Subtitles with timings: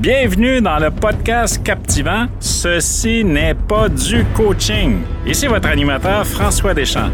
[0.00, 5.02] Bienvenue dans le podcast captivant Ceci n'est pas du coaching.
[5.26, 7.10] Ici votre animateur François Deschamps.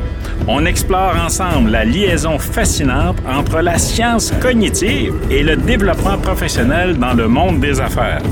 [0.47, 7.15] On explore ensemble la liaison fascinante entre la science cognitive et le développement professionnel dans
[7.15, 8.23] le monde des affaires.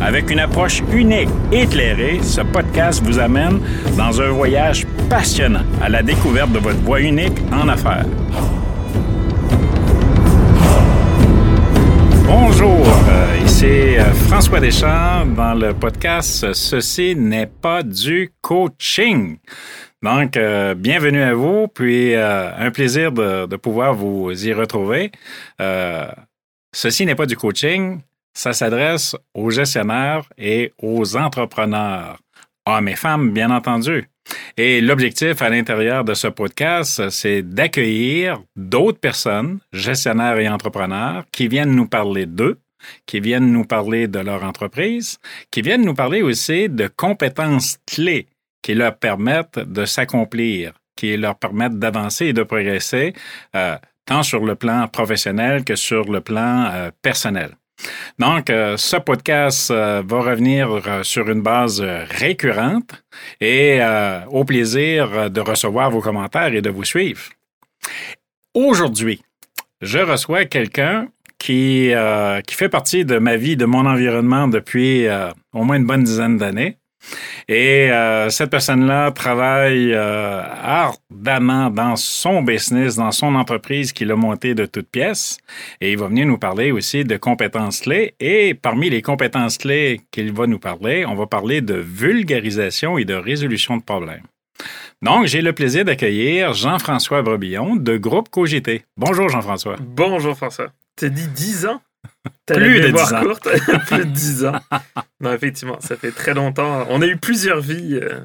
[0.00, 3.58] Avec une approche unique et éclairée, ce podcast vous amène
[3.96, 8.06] dans un voyage passionnant à la découverte de votre voie unique en affaires.
[12.28, 12.86] Bonjour,
[13.62, 19.38] euh, ici euh, François Deschamps dans le podcast Ceci n'est pas du coaching.
[20.02, 25.10] Donc, euh, bienvenue à vous, puis un plaisir de, pouvoir vous y retrouver.
[26.72, 28.00] ceci n'est pas du coaching,
[28.34, 32.18] ça s'adresse aux gestionnaires et aux entrepreneurs,
[32.66, 34.08] hommes et femmes, bien entendu.
[34.56, 41.48] Et l'objectif à l'intérieur de ce podcast, c'est d'accueillir d'autres personnes, gestionnaires et entrepreneurs, qui
[41.48, 42.58] viennent nous parler d'eux,
[43.06, 45.18] qui viennent nous parler de leur entreprise,
[45.50, 48.26] qui viennent nous parler aussi de compétences clés
[48.62, 53.14] qui leur permettent de s'accomplir, qui leur permettent d'avancer et de progresser,
[53.54, 57.52] euh, tant sur le plan professionnel que sur le plan euh, personnel.
[58.18, 63.04] Donc, euh, ce podcast va revenir sur une base récurrente
[63.40, 63.80] et
[64.28, 67.22] au plaisir de recevoir vos commentaires et de vous suivre.
[68.52, 69.22] Aujourd'hui,
[69.80, 71.06] je reçois quelqu'un
[71.38, 71.92] qui,
[72.46, 75.06] qui fait partie de ma vie, de mon environnement depuis
[75.52, 76.78] au moins une bonne dizaine d'années.
[77.48, 84.16] Et euh, cette personne-là travaille euh, ardemment dans son business, dans son entreprise qu'il a
[84.16, 85.38] montée de toutes pièces.
[85.80, 88.14] Et il va venir nous parler aussi de compétences clés.
[88.20, 93.04] Et parmi les compétences clés qu'il va nous parler, on va parler de vulgarisation et
[93.04, 94.24] de résolution de problèmes.
[95.00, 98.82] Donc, j'ai le plaisir d'accueillir Jean-François Brebillon de Groupe Cogité.
[98.96, 99.76] Bonjour Jean-François.
[99.80, 100.70] Bonjour François.
[100.98, 101.80] T'as dit 10 ans?
[102.46, 103.22] Plus de 10 ans.
[103.22, 103.48] Courte,
[103.86, 104.60] plus de 10 ans.
[105.20, 106.86] Non, effectivement, ça fait très longtemps.
[106.88, 108.20] On a eu plusieurs vies euh,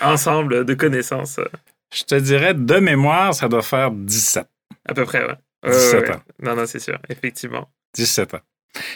[0.00, 1.38] ensemble de connaissances.
[1.94, 4.46] Je te dirais, de mémoire, ça doit faire 17.
[4.88, 5.36] À peu près, ouais.
[5.70, 6.22] 17 ans.
[6.42, 7.68] Non, non, c'est sûr, effectivement.
[7.94, 8.40] 17 ans.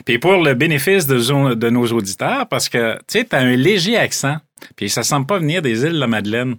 [0.05, 3.57] Puis pour le bénéfice de, de nos auditeurs, parce que, tu sais, tu as un
[3.57, 4.39] léger accent,
[4.77, 6.57] puis ça semble pas venir des îles de la Madeleine.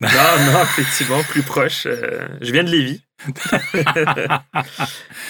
[0.00, 1.86] Non, non, effectivement, plus proche.
[1.86, 3.03] Euh, je viens de Lévis.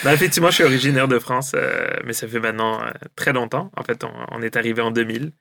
[0.05, 3.71] Non, effectivement, je suis originaire de France, euh, mais ça fait maintenant euh, très longtemps.
[3.77, 5.33] En fait, on, est arrivé en 2000.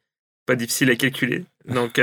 [0.46, 1.46] Pas difficile à calculer.
[1.66, 2.00] Donc,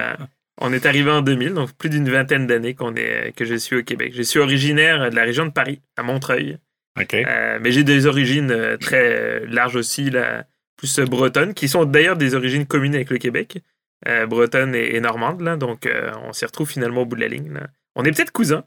[0.60, 3.76] on est arrivé en 2000, donc plus d'une vingtaine d'années qu'on est, que je suis
[3.76, 4.12] au Québec.
[4.14, 6.58] Je suis originaire de la région de Paris, à Montreuil.
[6.96, 10.44] mais j'ai des origines très larges aussi, là,
[10.76, 13.62] plus bretonnes, qui sont d'ailleurs des origines communes avec le Québec.
[14.06, 15.40] Euh, bretonne et, normande.
[15.40, 17.52] Là, donc, euh, on s'y retrouve finalement au bout de la ligne.
[17.94, 18.64] On est peut-être cousins,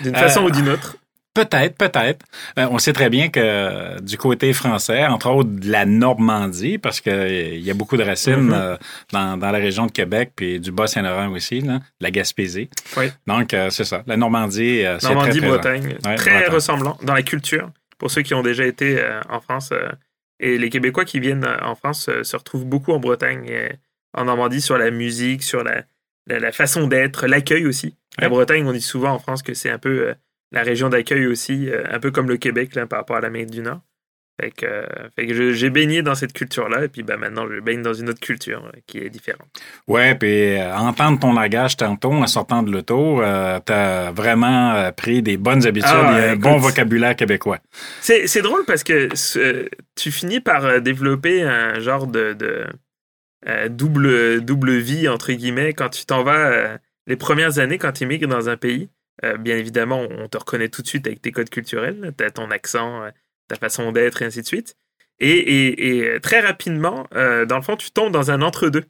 [0.00, 0.96] d'une façon ou d'une autre.
[1.34, 2.26] Peut-être, peut-être.
[2.58, 7.00] Euh, on sait très bien que du côté français, entre autres de la Normandie, parce
[7.00, 8.78] qu'il y a beaucoup de racines mm-hmm.
[9.12, 12.68] dans, dans, la région de Québec, puis du Bas-Saint-Laurent aussi, là, la Gaspésie.
[12.98, 13.06] Oui.
[13.26, 14.02] Donc, c'est ça.
[14.06, 15.96] La Normandie, c'est Normandie, très Bretagne.
[16.16, 17.70] très ressemblant dans la culture.
[17.96, 19.72] Pour ceux qui ont déjà été en France,
[20.38, 23.50] et les Québécois qui viennent en France se retrouvent beaucoup en Bretagne
[24.14, 25.82] en Normandie sur la musique, sur la,
[26.26, 27.96] la, façon d'être, l'accueil aussi.
[28.18, 30.14] La Bretagne, on dit souvent en France que c'est un peu euh,
[30.50, 33.50] la région d'accueil aussi, euh, un peu comme le Québec là, par rapport à l'Amérique
[33.50, 33.80] du Nord.
[34.40, 37.82] Fait que, euh, que j'ai baigné dans cette culture-là, et puis ben, maintenant, je baigne
[37.82, 39.48] dans une autre culture qui est différente.
[39.86, 43.20] Ouais, puis entendre ton langage tantôt en sortant de l'auto,
[43.66, 47.58] tu as vraiment pris des bonnes habitudes ah, et un bon vocabulaire québécois.
[48.00, 49.08] C'est drôle parce que
[49.96, 52.66] tu finis par développer un genre de, de
[53.48, 57.92] euh, double, double vie, entre guillemets, quand tu t'en vas euh, les premières années, quand
[57.92, 58.88] tu immigres dans un pays.
[59.24, 63.10] Euh, bien évidemment, on te reconnaît tout de suite avec tes codes culturels, ton accent,
[63.48, 64.76] ta façon d'être, et ainsi de suite.
[65.18, 68.84] Et, et, très rapidement, dans le fond, tu tombes dans un entre-deux.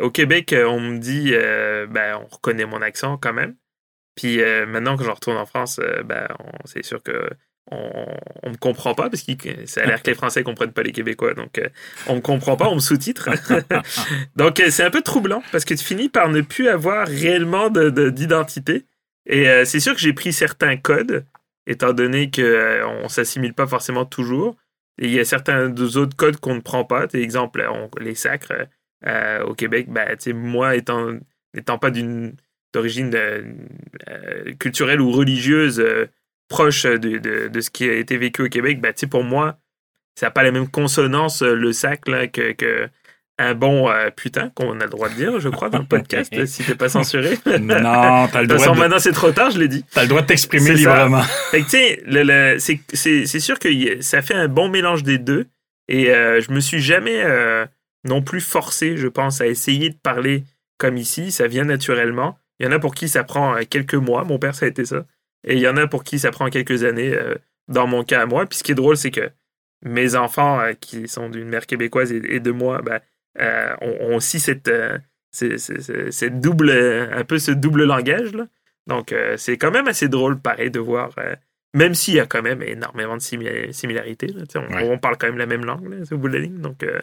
[0.00, 3.56] au Québec, on me dit, ben, on reconnaît mon accent quand même.
[4.14, 6.28] Puis maintenant que je retourne en France, ben,
[6.64, 7.30] c'est sûr que
[7.70, 10.92] on, me comprend pas parce que ça a l'air que les Français comprennent pas les
[10.92, 11.68] Québécois, donc euh,
[12.06, 13.30] on me comprend pas, on me sous-titre.
[14.36, 17.70] donc euh, c'est un peu troublant parce que tu finis par ne plus avoir réellement
[17.70, 18.84] d'identité.
[19.26, 21.24] Et euh, c'est sûr que j'ai pris certains codes,
[21.66, 24.56] étant donné que on s'assimile pas forcément toujours.
[24.98, 27.06] Et il y a certains autres codes qu'on ne prend pas.
[27.14, 27.66] Exemple,
[28.00, 28.52] les sacres
[29.46, 31.12] au Québec, bah, moi étant
[31.54, 32.34] n'étant pas d'une
[32.72, 33.16] d'origine
[34.58, 35.82] culturelle ou religieuse
[36.48, 39.58] proche de, de, ce qui a été vécu au Québec, ben, pour moi,
[40.18, 42.88] ça n'a pas la même consonance, euh, le sac, là, que, que
[43.38, 46.32] un bon euh, putain, qu'on a le droit de dire, je crois, dans le podcast,
[46.46, 47.38] si t'es pas censuré.
[47.46, 48.74] non, t'as le droit.
[48.74, 48.78] De...
[48.78, 49.84] maintenant, c'est trop tard, je l'ai dit.
[49.92, 51.22] T'as le droit de t'exprimer librement.
[51.50, 52.58] Fait que, tu
[52.94, 55.46] sais, c'est sûr que ça fait un bon mélange des deux.
[55.88, 57.66] Et euh, je me suis jamais euh,
[58.04, 60.44] non plus forcé, je pense, à essayer de parler
[60.78, 61.30] comme ici.
[61.30, 62.38] Ça vient naturellement.
[62.58, 64.24] Il y en a pour qui ça prend quelques mois.
[64.24, 65.04] Mon père, ça a été ça.
[65.44, 67.16] Et il y en a pour qui ça prend quelques années,
[67.68, 68.46] dans mon cas à moi.
[68.46, 69.30] Puis ce qui est drôle, c'est que
[69.82, 73.00] mes enfants, qui sont d'une mère québécoise et, de moi, ben,
[73.80, 74.70] ont, aussi cette,
[75.30, 78.32] cette, double, un peu ce double langage.
[78.32, 78.46] Là.
[78.86, 81.10] Donc, c'est quand même assez drôle, pareil, de voir
[81.74, 84.34] même s'il y a quand même énormément de similarités.
[84.54, 86.60] on, parle quand même la même langue, au bout de la ligne.
[86.60, 87.00] Donc, euh.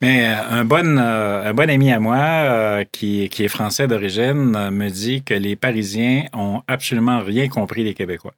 [0.00, 4.70] Mais euh, un, bon, euh, un bon ami à moi, qui, qui est français d'origine,
[4.70, 8.34] me dit que les Parisiens ont absolument rien compris des Québécois.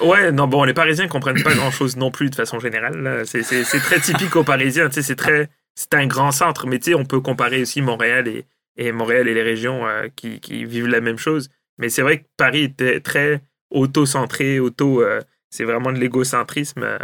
[0.00, 3.22] Ouais, non, bon, les Parisiens comprennent pas grand-chose non plus de façon générale.
[3.24, 4.88] C'est très typique aux Parisiens.
[4.90, 8.44] C'est très, c'est un grand centre, mais on peut comparer aussi Montréal et,
[8.76, 9.82] et Montréal et les régions
[10.16, 11.50] qui, qui, vivent la même chose.
[11.78, 15.02] Mais c'est vrai que Paris était très auto-centré, auto.
[15.02, 16.98] Euh, c'est vraiment de l'égocentrisme, euh,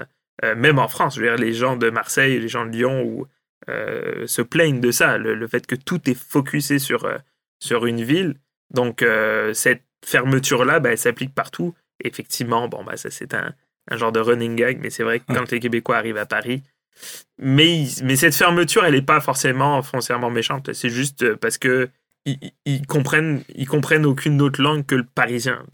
[0.44, 1.16] euh, même en France.
[1.16, 3.26] Je veux dire, les gens de Marseille, les gens de Lyon ou,
[3.68, 7.08] se plaignent de ça, le, fait que tout est focusé sur,
[7.60, 8.36] sur une ville.
[8.72, 9.04] Donc,
[9.52, 11.74] cette fermeture-là, ben, elle s'applique partout.
[12.02, 13.52] effectivement, bon, bah, ça, c'est un,
[13.90, 16.62] un, genre de running gag, mais c'est vrai que quand les Québécois arrivent à Paris,
[17.38, 20.72] mais, mais cette fermeture, elle n'est pas forcément foncièrement méchante.
[20.72, 21.90] C'est juste parce que
[22.64, 25.64] ils, comprennent, ils comprennent aucune autre langue que le parisien.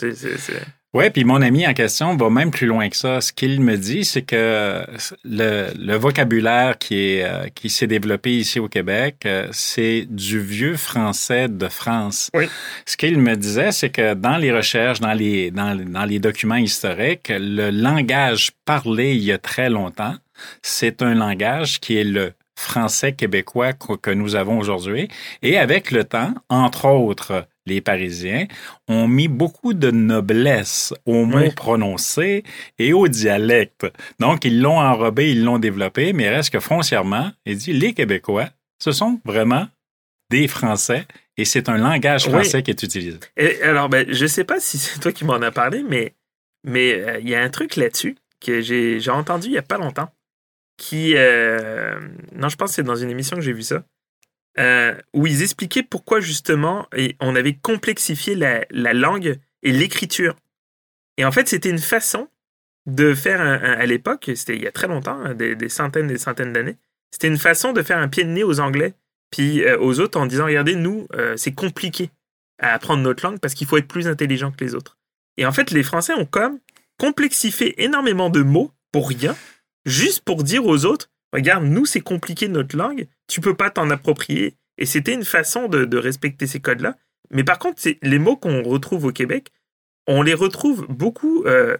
[0.94, 3.22] Oui, puis mon ami en question va même plus loin que ça.
[3.22, 4.84] Ce qu'il me dit, c'est que
[5.24, 10.76] le, vocabulaire qui est euh, qui s'est développé ici au Québec, euh, c'est du vieux
[10.76, 12.30] français de France.
[12.34, 12.46] Oui.
[12.84, 16.56] Ce qu'il me disait, c'est que dans les recherches, dans les dans, dans les documents
[16.56, 20.16] historiques, le langage parlé il y a très longtemps,
[20.60, 25.08] c'est un langage qui est le français québécois que nous avons aujourd'hui.
[25.42, 28.46] Et avec le temps, entre autres, les Parisiens
[28.88, 32.44] ont mis beaucoup de noblesse aux mots prononcés
[32.78, 33.86] et au dialecte.
[34.18, 38.48] Donc, ils l'ont enrobé, ils l'ont développé, mais reste que foncièrement, il dit, les Québécois,
[38.82, 39.66] ce sont vraiment
[40.30, 41.06] des Français
[41.36, 43.18] et c'est un langage français qui est utilisé.
[43.36, 46.14] Et alors, ben, je ne sais pas si c'est toi qui m'en as parlé, mais
[46.64, 49.78] mais euh, il y a un truc là-dessus que j'ai entendu il n'y a pas
[49.78, 50.10] longtemps
[50.76, 51.14] qui...
[51.16, 52.00] Euh,
[52.34, 53.84] non, je pense que c'est dans une émission que j'ai vu ça.
[54.58, 56.86] Euh, où ils expliquaient pourquoi justement
[57.20, 60.36] on avait complexifié la, langue et l'écriture.
[61.16, 62.28] Et en fait, c'était une façon
[62.84, 66.18] de faire à l'époque, c'était il y a très longtemps, hein, des, centaines et des
[66.18, 66.76] centaines d'années,
[67.10, 68.92] c'était une façon de faire un pied de nez aux Anglais,
[69.30, 71.06] puis euh, aux autres en disant, regardez, nous,
[71.36, 72.10] c'est compliqué
[72.58, 74.98] à apprendre notre langue parce qu'il faut être plus intelligent que les autres.
[75.38, 76.58] Et en fait, les Français ont comme
[76.98, 79.34] complexifié énormément de mots pour rien,
[79.86, 83.90] juste pour dire aux autres, regarde, nous, c'est compliqué notre langue, tu peux pas t'en
[83.90, 84.56] approprier.
[84.78, 86.96] Et c'était une façon de, respecter ces codes-là.
[87.30, 89.52] Mais par contre, les mots qu'on retrouve au Québec,
[90.06, 91.76] on les retrouve beaucoup euh,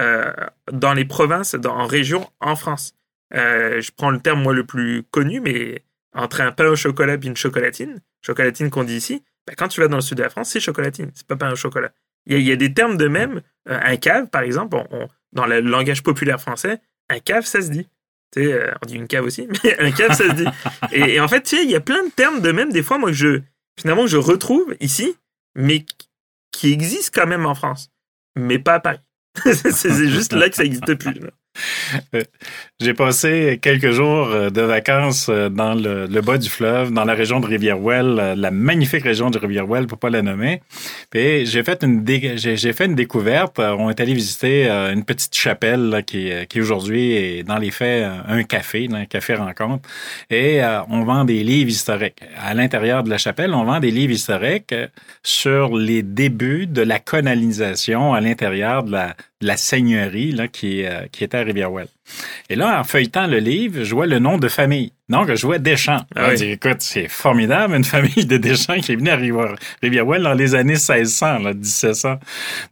[0.00, 0.32] euh,
[0.72, 2.94] dans les provinces, en région, en France.
[3.34, 7.14] Euh, je prends le terme, moi, le plus connu, mais entre un pain au chocolat
[7.14, 10.22] et une chocolatine, chocolatine qu'on dit ici, ben, quand tu vas dans le sud de
[10.22, 11.92] la France, c'est chocolatine, c'est pas pain au chocolat.
[12.28, 13.40] Il y, a, des termes de même.
[13.66, 14.76] un cave, par exemple,
[15.32, 17.86] dans le langage populaire français, un cave, ça se dit.
[18.32, 20.46] Tu sais, euh, on dit une cave aussi, mais un cave, ça se dit.
[20.92, 22.98] Et, en fait, tu sais, il y a plein de termes de même, des fois,
[22.98, 23.40] moi, que je,
[23.78, 25.16] finalement, je retrouve ici,
[25.54, 25.84] mais
[26.52, 27.90] qui existent quand même en France,
[28.36, 29.00] mais pas à Paris.
[29.44, 31.14] c'est juste là que ça n'existe plus.
[32.80, 37.14] j'ai passé quelques jours euh, de vacances euh, dans le, bas du fleuve, dans la
[37.14, 40.62] région de Rivière-Ouelle, la magnifique région de Rivière-Ouelle, pour pas la nommer.
[41.10, 43.58] Puis j'ai fait une découverte.
[43.58, 48.42] On est allé visiter une petite chapelle qui, qui aujourd'hui est dans les faits un
[48.42, 49.88] café, un café rencontre.
[50.30, 52.20] Et on vend des livres historiques.
[52.38, 54.74] À l'intérieur de la chapelle, on vend des livres historiques
[55.22, 61.06] sur les débuts de la colonisation à l'intérieur de la, la seigneurie là, qui, euh,
[61.10, 61.88] qui était à Rivière-Ouelle.
[62.50, 64.92] Et là, en feuilletant le livre, je vois le nom de famille.
[65.08, 66.04] Donc, je vois Deschamps.
[66.14, 66.42] Ah oui.
[66.42, 69.16] écoute, c'est formidable, une famille de Deschamps qui est venue à
[69.82, 72.16] Rivière-Ouelle dans les années 1600, là, 1700.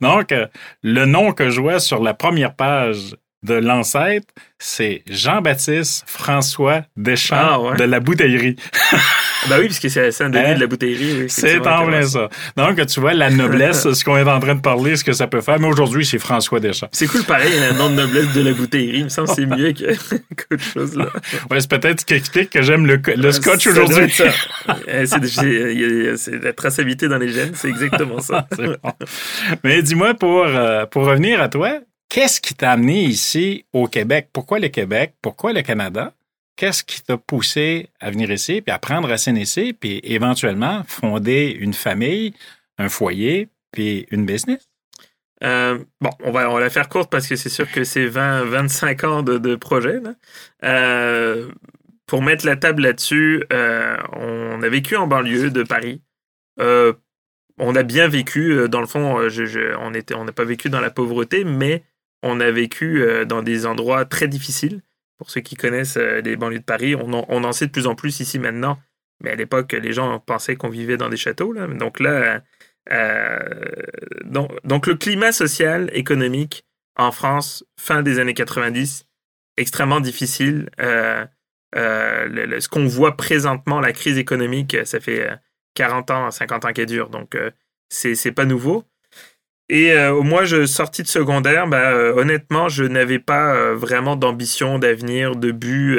[0.00, 0.46] Donc, euh,
[0.82, 4.26] le nom que je vois sur la première page de l'ancêtre,
[4.58, 8.56] c'est Jean-Baptiste François Deschamps ah, de la bouteillerie.
[9.50, 10.54] ben oui, puisque c'est Saint-Denis hein?
[10.54, 11.28] de la bouteillerie.
[11.28, 12.30] c'est en plein ça.
[12.56, 15.26] Donc, tu vois, la noblesse, ce qu'on est en train de parler, ce que ça
[15.26, 15.60] peut faire.
[15.60, 16.88] Mais aujourd'hui, c'est François Deschamps.
[16.92, 19.00] C'est cool, pareil, un nom de noblesse de la bouteillerie.
[19.00, 21.10] Il me semble que c'est mieux qu'autre chose, là.
[21.50, 24.10] Ouais, c'est peut-être ce qui explique que j'aime le, le scotch aujourd'hui.
[24.88, 28.48] Euh, c'est la traçabilité dans les gènes, c'est exactement ça.
[29.62, 31.80] Mais dis-moi, pour, euh, pour revenir à toi,
[32.14, 34.28] Qu'est-ce qui t'a amené ici au Québec?
[34.32, 35.14] Pourquoi le Québec?
[35.20, 36.14] Pourquoi le Canada?
[36.54, 41.48] Qu'est-ce qui t'a poussé à venir ici, puis à prendre racine ici, puis éventuellement fonder
[41.58, 42.32] une famille,
[42.78, 44.68] un foyer, puis une business?
[45.42, 48.06] Euh, bon, on va, on va la faire courte parce que c'est sûr que c'est
[48.06, 50.00] 20, 25 ans de, projet.
[50.62, 51.50] Euh,
[52.06, 56.00] pour mettre la table là-dessus, euh, on a vécu en banlieue de Paris.
[56.60, 61.82] on a bien vécu, dans le fond, on n'a pas vécu dans la pauvreté, mais
[62.24, 64.82] on a vécu dans des endroits très difficiles.
[65.18, 68.20] Pour ceux qui connaissent les banlieues de Paris, on en, sait de plus en plus
[68.20, 68.78] ici maintenant.
[69.22, 71.54] Mais à l'époque, les gens pensaient qu'on vivait dans des châteaux.
[71.54, 72.42] Donc là,
[72.92, 73.38] euh,
[74.24, 76.64] donc, le climat social, économique
[76.96, 79.06] en France, fin des années 90,
[79.56, 80.70] extrêmement difficile.
[80.80, 81.24] Euh,
[81.76, 85.28] euh, ce qu'on voit présentement, la crise économique, ça fait
[85.74, 87.36] 40 ans, 50 ans qu'elle dure, donc
[87.88, 88.84] c'est pas nouveau.
[89.70, 95.36] Et au moins, je sortis de secondaire, bah, honnêtement, je n'avais pas vraiment d'ambition, d'avenir,
[95.36, 95.98] de but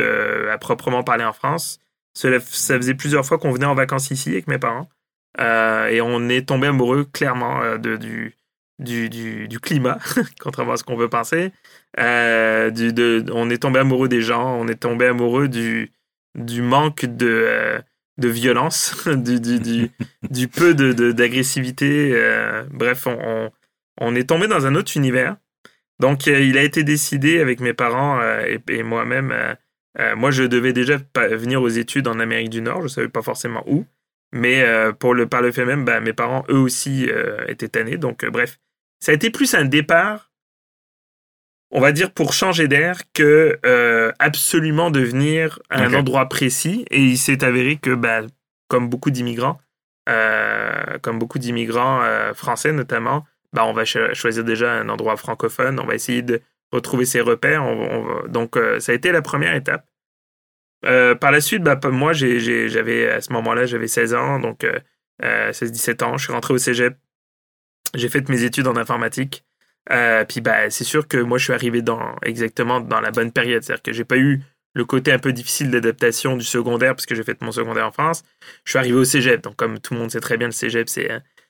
[0.52, 1.80] à proprement parler en France.
[2.14, 4.88] ça faisait plusieurs fois qu'on venait en vacances ici avec mes parents.
[5.40, 8.36] Euh, et on est tombé amoureux clairement euh, de, du,
[8.80, 10.00] du, du, climat,
[10.40, 11.52] contrairement à ce qu'on veut penser.
[12.00, 15.92] Euh, du, de, on est tombé amoureux des gens, on est tombé amoureux du,
[16.36, 17.82] du manque de,
[18.18, 19.92] de violence, du, du,
[20.30, 22.12] du, peu d'agressivité.
[22.12, 23.52] De, bref, on,
[24.00, 25.38] on, est tombé dans un autre univers.
[26.00, 29.34] Donc, il a été décidé avec mes parents et, et moi-même.
[30.16, 32.80] moi, je devais déjà venir aux études en Amérique du Nord.
[32.80, 33.86] Je ne savais pas forcément où.
[34.36, 37.70] Mais euh, pour le, par le fait même, bah, mes parents, eux aussi, euh, étaient
[37.70, 37.98] tannés.
[37.98, 38.60] Donc, euh, bref,
[39.00, 40.32] ça a été plus un départ,
[41.76, 43.60] on va dire, pour changer d'air que
[44.20, 46.86] absolument devenir un endroit précis.
[46.90, 48.22] Et il s'est avéré que, bah,
[48.68, 49.60] comme beaucoup d'immigrants,
[51.02, 52.02] comme beaucoup d'immigrants
[52.34, 55.80] français notamment, bah, on va choisir déjà un endroit francophone.
[55.80, 56.42] On va essayer de
[56.72, 57.64] retrouver ses repères.
[58.28, 59.86] donc, ça a été la première étape.
[60.86, 64.66] Euh, par la suite, bah, moi, j'avais à ce moment-là, j'avais 16 ans, donc
[65.22, 66.18] 16-17 euh, ans.
[66.18, 66.98] Je suis rentré au cégep.
[67.94, 69.46] J'ai fait mes études en informatique.
[69.92, 73.32] Euh, puis bah, c'est sûr que moi, je suis arrivé dans, exactement dans la bonne
[73.32, 73.64] période.
[73.64, 74.42] C'est-à-dire que j'ai pas eu
[74.74, 77.92] le côté un peu difficile d'adaptation du secondaire, parce que j'ai fait mon secondaire en
[77.92, 78.24] France.
[78.66, 79.42] Je suis arrivé au cégep.
[79.42, 81.10] Donc, comme tout le monde sait très bien, le cégep, c'est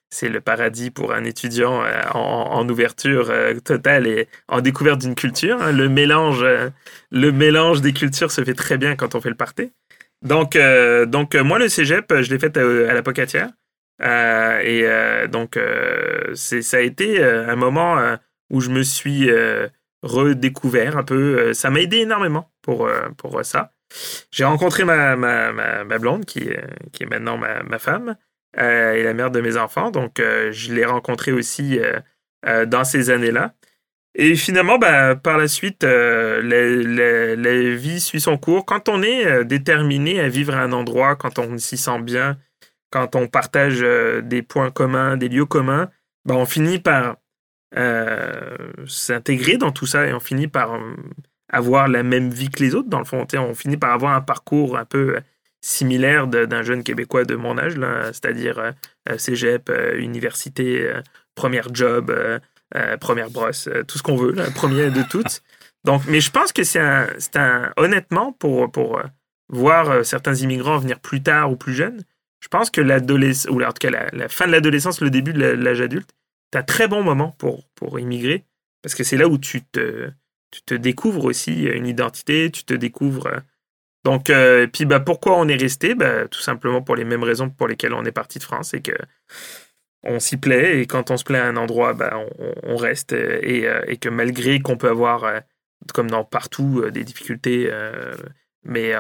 [0.10, 5.16] c'est le paradis pour un étudiant euh, en, ouverture euh, totale et en découverte d'une
[5.16, 5.62] culture.
[5.62, 5.72] Hein.
[5.72, 6.70] Le, mélange, euh,
[7.12, 9.72] le mélange des cultures se fait très bien quand on fait le party.
[10.22, 10.58] Donc,
[11.08, 13.50] donc moi, le cégep, je l'ai fait à, la Pocatière.
[14.02, 14.88] et
[15.30, 15.60] donc,
[16.34, 18.18] ça a été un moment
[18.50, 19.30] où je me suis
[20.04, 21.54] redécouvert un peu.
[21.54, 23.72] Ça m'a aidé énormément pour, pour ça.
[24.32, 26.50] J'ai rencontré ma, ma, ma, blonde, qui,
[26.92, 28.16] qui est maintenant ma, ma femme.
[28.58, 29.92] Euh, et la mère de mes enfants.
[29.92, 31.80] Donc, euh, je l'ai rencontré aussi
[32.46, 33.54] euh, dans ces années-là.
[34.18, 38.66] Et finalement, bah, par la suite, la, vie suit son cours.
[38.66, 42.38] Quand on est déterminé à vivre à un endroit, quand on s'y sent bien,
[42.92, 43.86] quand on partage
[44.24, 45.90] des points communs, des lieux communs,
[46.24, 47.18] bah, on finit par
[48.88, 50.80] s'intégrer dans tout ça et on finit par
[51.50, 53.26] avoir la même vie que les autres, dans le fond.
[53.34, 55.20] On finit par avoir un parcours un peu
[55.66, 58.72] similaire d'un jeune Québécois de mon âge, c'est-à-dire euh,
[59.10, 60.94] euh, cégep, euh, université,
[61.34, 62.16] première job,
[63.00, 65.42] première brosse, tout ce qu'on veut, là, premier de toutes.
[65.84, 69.02] Donc, mais je pense que c'est un, un, honnêtement, pour, pour
[69.50, 72.02] voir certains immigrants venir plus tard ou plus jeunes,
[72.42, 75.40] je pense que l'adolescence, ou en tout cas la, fin de l'adolescence, le début de
[75.40, 76.10] l'âge adulte,
[76.54, 78.46] un très bon moment pour, pour immigrer,
[78.82, 80.10] parce que c'est là où tu te,
[80.52, 83.30] tu te découvres aussi une identité, tu te découvres
[84.06, 85.96] donc, euh, puis bah, pourquoi on est resté?
[85.96, 88.82] Bah, Tout simplement pour les mêmes raisons pour lesquelles on est parti de France, c'est
[88.82, 88.94] que
[90.04, 92.16] on s'y plaît et quand on se plaît à un endroit, bah,
[92.64, 95.40] on, reste et, euh, et, que malgré qu'on peut avoir, euh,
[95.96, 97.72] comme dans partout, des difficultés,
[98.64, 98.94] mais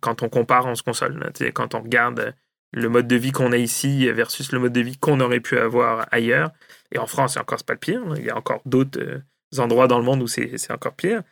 [0.00, 1.32] quand on compare, on se console.
[1.54, 2.34] quand on regarde
[2.72, 5.58] le mode de vie qu'on a ici versus le mode de vie qu'on aurait pu
[5.58, 6.50] avoir ailleurs,
[6.92, 9.22] et en France, c'est encore pas le pire, il y a encore d'autres
[9.58, 11.22] endroits dans le monde où c'est encore pire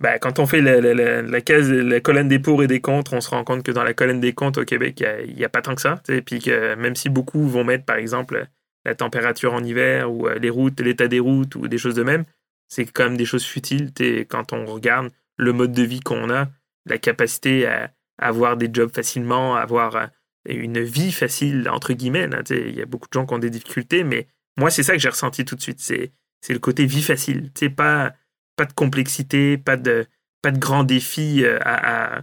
[0.00, 3.28] ben, quand on fait la, case, la colonne des pour et des contre, on se
[3.28, 5.74] rend compte que dans la colonne des contre au Québec, il n'y a, pas tant
[5.74, 6.00] que ça.
[6.08, 8.46] Et puis que même si beaucoup vont mettre, par exemple,
[8.86, 12.02] la température en hiver ou euh, les routes, l'état des routes ou des choses de
[12.02, 12.24] même,
[12.66, 13.92] c'est quand même des choses futiles.
[14.30, 16.48] Quand on regarde le mode de vie qu'on a,
[16.86, 20.06] la capacité à, avoir des jobs facilement, à avoir euh,
[20.46, 22.28] une vie facile, entre guillemets.
[22.50, 24.98] Il y a beaucoup de gens qui ont des difficultés, mais moi, c'est ça que
[24.98, 25.80] j'ai ressenti tout de suite.
[25.80, 26.12] C'est
[26.48, 27.50] le côté vie facile.
[27.54, 28.14] C'est pas
[28.60, 30.04] pas de complexité, pas de,
[30.42, 32.22] pas de grands défis euh, à, à,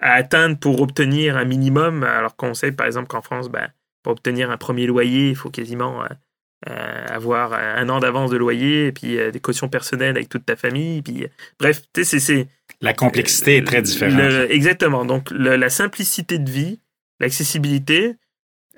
[0.00, 3.68] atteindre pour obtenir un minimum, alors qu'on sait par exemple qu'en France, ben,
[4.04, 6.06] pour obtenir un premier loyer, il faut quasiment euh,
[6.68, 10.54] euh, avoir un an d'avance de loyer, et puis des cautions personnelles avec toute ta
[10.54, 11.26] famille, puis
[11.58, 12.46] bref, c'est...
[12.80, 14.20] La complexité est très différente.
[14.50, 16.80] exactement, donc la simplicité de vie,
[17.20, 18.16] l'accessibilité,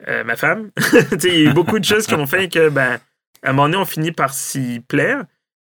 [0.06, 0.70] ma femme,
[1.25, 2.99] il y a eu beaucoup de choses qui ont fait que ben,
[3.42, 5.25] À un moment donné, on finit par s'y plaire.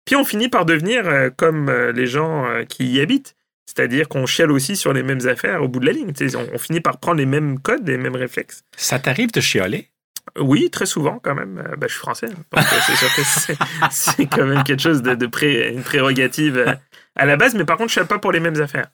[0.04, 3.36] Puis on finit par devenir euh, comme euh, les gens euh, qui y habitent.
[3.66, 6.12] C'est-à-dire qu'on chiale aussi sur les mêmes affaires au bout de la ligne.
[6.34, 8.64] On, on, finit par prendre les mêmes codes, les mêmes réflexes.
[8.76, 9.88] Ça t'arrive de chialer?
[10.36, 11.62] Oui, très souvent quand même.
[11.78, 12.42] Ben, je suis français, hein.
[12.52, 13.54] donc c'est sûr que
[13.90, 16.76] c'est quand même quelque chose de, de pré, une prérogative
[17.14, 17.54] à la base.
[17.54, 18.88] Mais par contre, je chiale pas pour les mêmes affaires.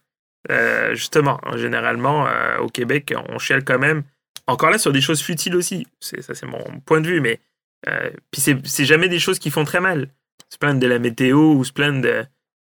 [0.93, 2.27] Justement, généralement,
[2.61, 4.03] au Québec, on chiale quand même
[4.47, 5.87] encore là sur des choses futiles aussi.
[6.01, 7.41] Ça, c'est mon point de vue, mais
[7.89, 10.09] euh, puis c'est jamais des choses qui font très mal.
[10.49, 12.27] Se plaindre de la météo ou se plaindre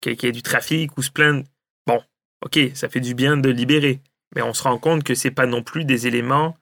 [0.01, 1.43] qu'il y ait du trafic ou se plaindre.
[1.87, 2.01] Bon,
[2.45, 4.01] ok, ça fait du bien de libérer,
[4.35, 6.57] mais on se rend compte que c'est pas non plus des éléments.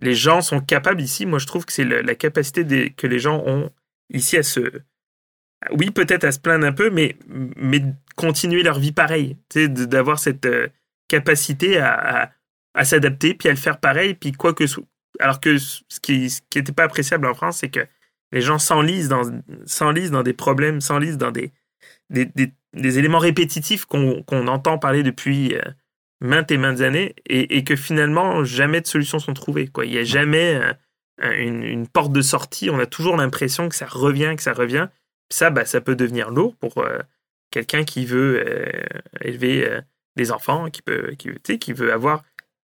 [0.00, 1.26] Les gens sont capables ici.
[1.26, 3.70] Moi, je trouve que c'est la capacité des, que les gens ont
[4.10, 4.60] ici à se.
[5.72, 7.82] Oui, peut-être à se plaindre un peu, mais, mais
[8.16, 9.36] continuer leur vie pareil.
[9.54, 10.68] D'avoir cette euh,
[11.08, 12.32] capacité à
[12.74, 14.64] à s'adapter, puis à le faire pareil, puis quoi que
[15.18, 17.86] alors que ce qui n'était pas appréciable en France, c'est que
[18.32, 21.52] les gens s'enlisent dans, dans des problèmes, s'enlisent dans des,
[22.10, 22.30] des,
[22.72, 25.62] des, éléments répétitifs qu'on, entend parler depuis euh,
[26.20, 29.66] maintes et maintes années, et, que finalement, jamais de solutions sont trouvées.
[29.66, 29.84] Quoi.
[29.84, 30.60] Il n'y a jamais
[31.22, 34.88] euh, une, porte de sortie, on a toujours l'impression que ça revient, que ça revient.
[35.30, 36.98] Ça, bah, ça peut devenir lourd pour euh,
[37.50, 38.44] quelqu'un qui veut
[39.20, 39.80] élever
[40.16, 42.22] des enfants, qui, peut, qui, qui veut avoir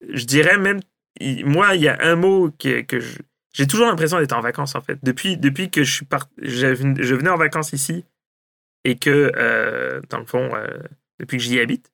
[0.08, 0.80] je dirais même,
[1.44, 2.98] moi, il y a un mot que, que
[3.52, 4.98] j'ai toujours l'impression d'être en vacances, en fait.
[5.02, 6.06] Depuis, depuis que je suis
[6.38, 8.04] je, venais en vacances ici
[8.84, 10.66] et que, euh, dans le fond, euh,
[11.20, 11.92] depuis que j'y habite,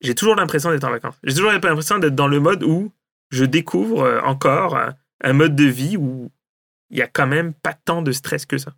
[0.00, 1.16] j'ai toujours l'impression d'être en vacances.
[1.24, 2.92] J'ai toujours l'impression d'être dans le mode où
[3.30, 4.78] je découvre euh, encore
[5.22, 6.30] un mode de vie où
[6.90, 8.74] il y a quand même pas tant de stress que ça.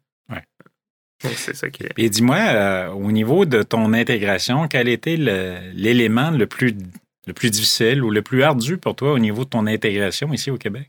[1.24, 1.30] Ouais.
[1.30, 1.92] Donc, c'est ça qui est.
[1.96, 6.74] Et dis-moi, au niveau de ton intégration, quel était l'élément le, plus
[7.26, 10.50] le plus difficile ou le plus ardu pour toi au niveau de ton intégration ici
[10.50, 10.88] au Québec?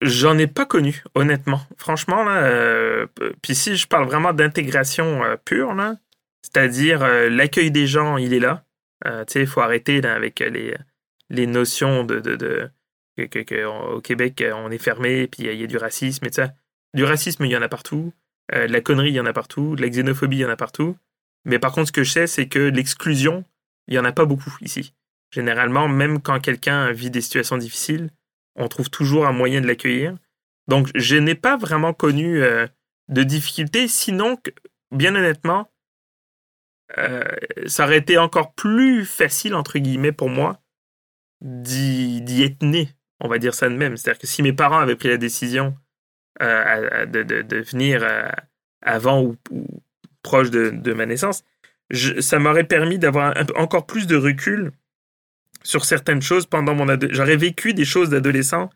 [0.00, 1.60] J'en ai pas connu, honnêtement.
[1.76, 3.06] Franchement, là, euh,
[3.42, 5.96] puis si je parle vraiment d'intégration euh, pure, là,
[6.42, 8.64] c'est-à-dire euh, l'accueil des gens, il est là.
[9.04, 10.76] tu sais, il faut arrêter avec les,
[11.30, 12.70] les notions de, de, de
[13.16, 16.52] que, au Québec, on est fermé, puis il y, a du racisme et ça.
[16.94, 18.12] Du racisme, il y en a partout.
[18.52, 19.76] De la connerie, il y en a partout.
[19.76, 20.96] De la xénophobie, il y en a partout.
[21.44, 23.44] Mais par contre, ce que je sais, c'est que l'exclusion,
[23.86, 24.94] il n'y en a pas beaucoup ici.
[25.30, 28.10] Généralement, même quand quelqu'un vit des situations difficiles,
[28.54, 30.16] on trouve toujours un moyen de l'accueillir.
[30.66, 32.66] Donc, je n'ai pas vraiment connu euh,
[33.08, 34.38] de difficultés, sinon,
[34.90, 35.70] bien honnêtement,
[36.96, 37.22] euh,
[37.66, 40.60] ça aurait été encore plus facile, entre guillemets, pour moi,
[41.40, 43.96] d'y être né, on va dire ça de même.
[43.96, 45.76] C'est-à-dire que si mes parents avaient pris la décision
[46.42, 48.06] euh, de, venir
[48.82, 49.36] avant ou,
[50.22, 51.44] proche de, ma naissance,
[52.20, 54.72] ça m'aurait permis d'avoir encore plus de recul
[55.62, 58.70] sur certaines choses pendant mon J'aurais vécu des choses d'adolescent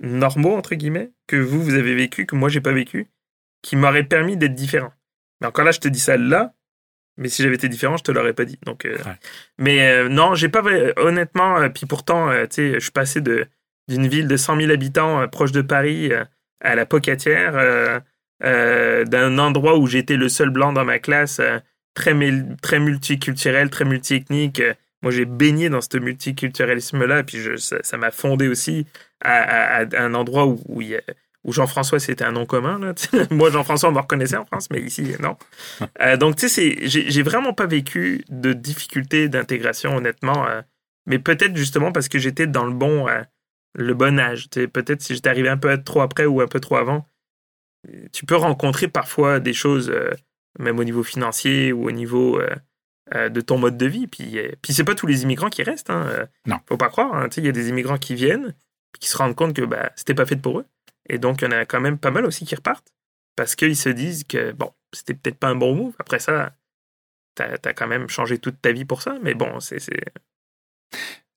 [0.00, 3.08] normaux, entre guillemets, que vous, vous avez vécu, que moi, j'ai pas vécu,
[3.62, 4.92] qui m'auraient permis d'être différent.
[5.40, 6.54] Mais encore là, je te dis ça là,
[7.16, 8.58] mais si j'avais été différent, je te l'aurais pas dit.
[8.64, 8.98] Donc, euh,
[9.58, 10.62] Mais euh, non, j'ai pas
[10.96, 13.46] honnêtement, euh, puis pourtant, tu sais, je suis passé de
[13.86, 16.10] d'une ville de 100 000 habitants proche de Paris
[16.64, 18.02] à la Pocatière,
[18.40, 21.40] d'un endroit où j'étais le seul blanc dans ma classe
[21.94, 22.14] très,
[22.60, 24.62] très multiculturel, très multiethnique.
[25.02, 28.86] Moi, j'ai baigné dans ce multiculturalisme-là, puis je, ça m'a fondé aussi
[29.22, 30.82] à, un endroit où, où,
[31.44, 32.78] où Jean-François, c'était un nom commun.
[32.78, 32.94] Là.
[33.30, 35.36] Moi, Jean-François, on me reconnaissait en France, mais ici, non.
[36.00, 40.46] Euh, donc, tu sais, j'ai vraiment pas vécu de difficultés d'intégration, honnêtement.
[40.46, 40.62] Euh,
[41.06, 43.22] mais peut-être justement parce que j'étais dans le bon, euh,
[43.74, 44.48] le bon âge.
[44.50, 47.06] Peut-être si j'étais arrivé un peu trop après ou un peu trop avant,
[48.12, 49.92] tu peux rencontrer parfois des choses
[50.58, 52.54] même au niveau financier ou au niveau euh,
[53.14, 54.06] euh, de ton mode de vie.
[54.06, 55.90] Puis, euh, puis c'est pas tous les immigrants qui restent.
[55.90, 56.28] Hein.
[56.46, 56.58] Non.
[56.68, 57.14] Faut pas croire.
[57.14, 57.28] Hein.
[57.36, 58.54] Il y a des immigrants qui viennent
[59.00, 60.66] qui se rendent compte que bah, c'était pas fait pour eux.
[61.08, 62.94] Et donc, il y en a quand même pas mal aussi qui repartent
[63.36, 65.94] parce qu'ils se disent que, bon, c'était peut-être pas un bon move.
[65.98, 66.54] Après ça,
[67.34, 69.18] t'as as quand même changé toute ta vie pour ça.
[69.22, 69.80] Mais bon, c'est.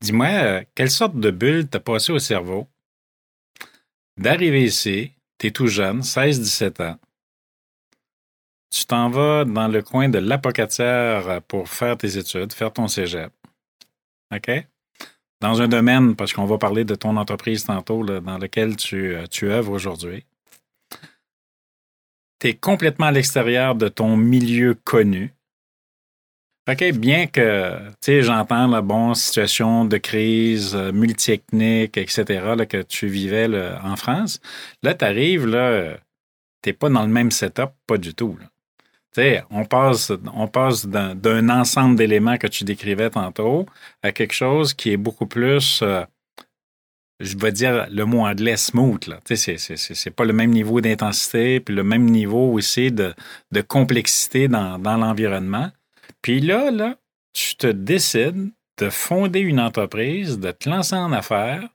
[0.02, 2.68] Dis-moi, quelle sorte de bulle t'as passé au cerveau?
[4.18, 7.00] D'arriver ici, t'es tout jeune, 16-17 ans,
[8.70, 13.32] tu t'en vas dans le coin de l'apocatière pour faire tes études, faire ton cégep.
[14.34, 14.52] OK?
[15.40, 19.28] Dans un domaine, parce qu'on va parler de ton entreprise tantôt, dans lequel tu, euh,
[19.28, 20.26] tu œuvres aujourd'hui.
[22.40, 25.34] Tu es complètement à l'extérieur de ton milieu connu.
[26.70, 32.26] OK, bien que, tu sais, j'entends la bonne situation de crise euh, multiethnique, etc.,
[32.68, 33.48] que tu vivais
[33.84, 34.42] en France.
[34.84, 35.96] Là, tu arrives, là,
[36.62, 38.38] tu n'es pas dans le même setup, pas du tout.
[38.40, 38.48] Là
[39.50, 43.66] on passe, on passe d'un ensemble d'éléments que tu décrivais tantôt
[44.04, 46.04] à quelque chose qui est beaucoup plus, euh,
[47.20, 49.10] je vais dire le mot anglais smooth.
[49.26, 53.14] Tu sais, c'est pas le même niveau d'intensité, puis le même niveau aussi de,
[53.68, 55.72] complexité dans l'environnement.
[56.22, 56.98] Puis là, là,
[57.34, 61.68] tu te décides de fonder une entreprise, de te lancer en affaires,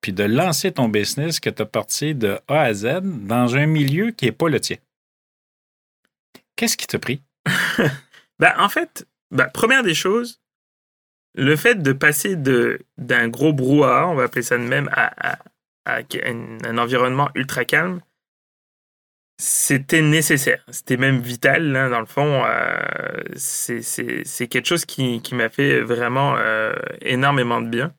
[0.00, 3.66] puis de lancer ton business que tu as parti de A à Z dans un
[3.66, 4.76] milieu qui n'est pas le tien.
[6.56, 7.22] Qu'est-ce qui t'a pris?
[8.38, 10.40] ben, en fait, ben, première des choses,
[11.34, 15.38] le fait de passer d'un gros brouhaha, on va appeler ça de même, à,
[15.86, 18.00] un, environnement ultra calme,
[19.40, 20.64] c'était nécessaire.
[20.70, 22.44] C'était même vital, hein, dans le fond.
[22.44, 27.94] Euh, c'est quelque chose qui, m'a fait vraiment euh, énormément de bien.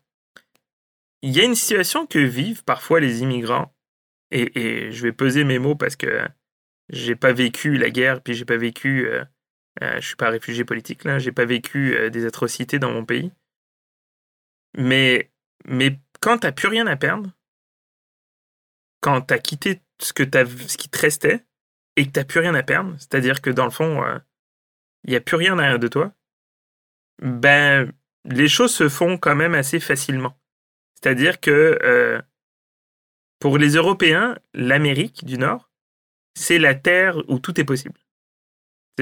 [1.24, 3.74] Il y a une situation que vivent parfois les immigrants,
[4.32, 6.22] et, je vais peser mes mots parce que
[6.90, 9.24] j'ai pas vécu la guerre, puis j'ai pas vécu euh,
[9.82, 13.06] euh, je suis pas réfugié politique là, j'ai pas vécu euh, des atrocités dans mon
[13.06, 13.32] pays.
[14.78, 15.32] Mais,
[15.66, 17.32] mais quand t'as plus rien à perdre,
[19.02, 21.46] quand t'as quitté ce, que as, ce qui te restait
[21.96, 24.04] et que t'as plus rien à perdre, c'est-à-dire que dans le fond,
[25.04, 26.14] il n'y a plus rien derrière de toi,
[27.22, 27.92] ben,
[28.26, 30.38] les choses se font quand même assez facilement.
[30.96, 32.22] C'est-à-dire que
[33.40, 35.70] pour les Européens, l'Amérique du Nord,
[36.34, 38.00] c'est la terre où tout est possible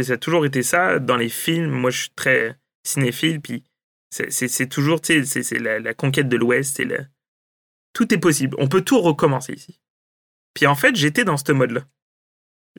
[0.04, 1.72] ça a toujours été ça dans les films.
[1.72, 3.64] Moi, je suis très cinéphile, puis
[4.12, 6.88] c'est toujours, tu sais, c'est la, conquête de l'Ouest, c'est.
[7.94, 8.56] Tout est possible.
[8.60, 9.80] On peut tout recommencer ici.
[10.54, 11.86] Puis en fait, j'étais dans ce mode-là.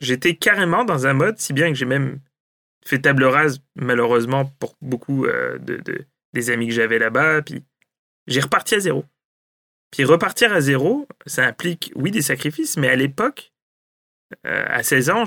[0.01, 2.21] J'étais carrément dans un mode, si bien que j'ai même
[2.85, 7.65] fait table rase, malheureusement, pour beaucoup euh, de, des amis que j'avais là-bas, puis
[8.27, 9.05] j'ai reparti à zéro.
[9.91, 13.53] Puis repartir à zéro, ça implique, oui, des sacrifices, mais à l'époque,
[14.47, 15.25] euh, à 16 ans,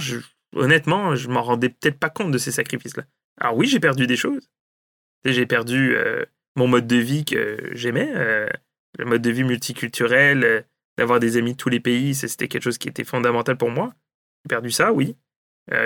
[0.56, 3.04] honnêtement, je m'en rendais peut-être pas compte de ces sacrifices-là.
[3.40, 4.50] Alors oui, j'ai perdu des choses.
[5.26, 6.26] J'ai perdu euh,
[6.56, 8.12] mon mode de vie que j'aimais,
[8.98, 10.66] le mode de vie multiculturel,
[10.98, 13.94] d'avoir des amis de tous les pays, c'était quelque chose qui était fondamental pour moi.
[14.44, 15.16] J'ai perdu ça, oui.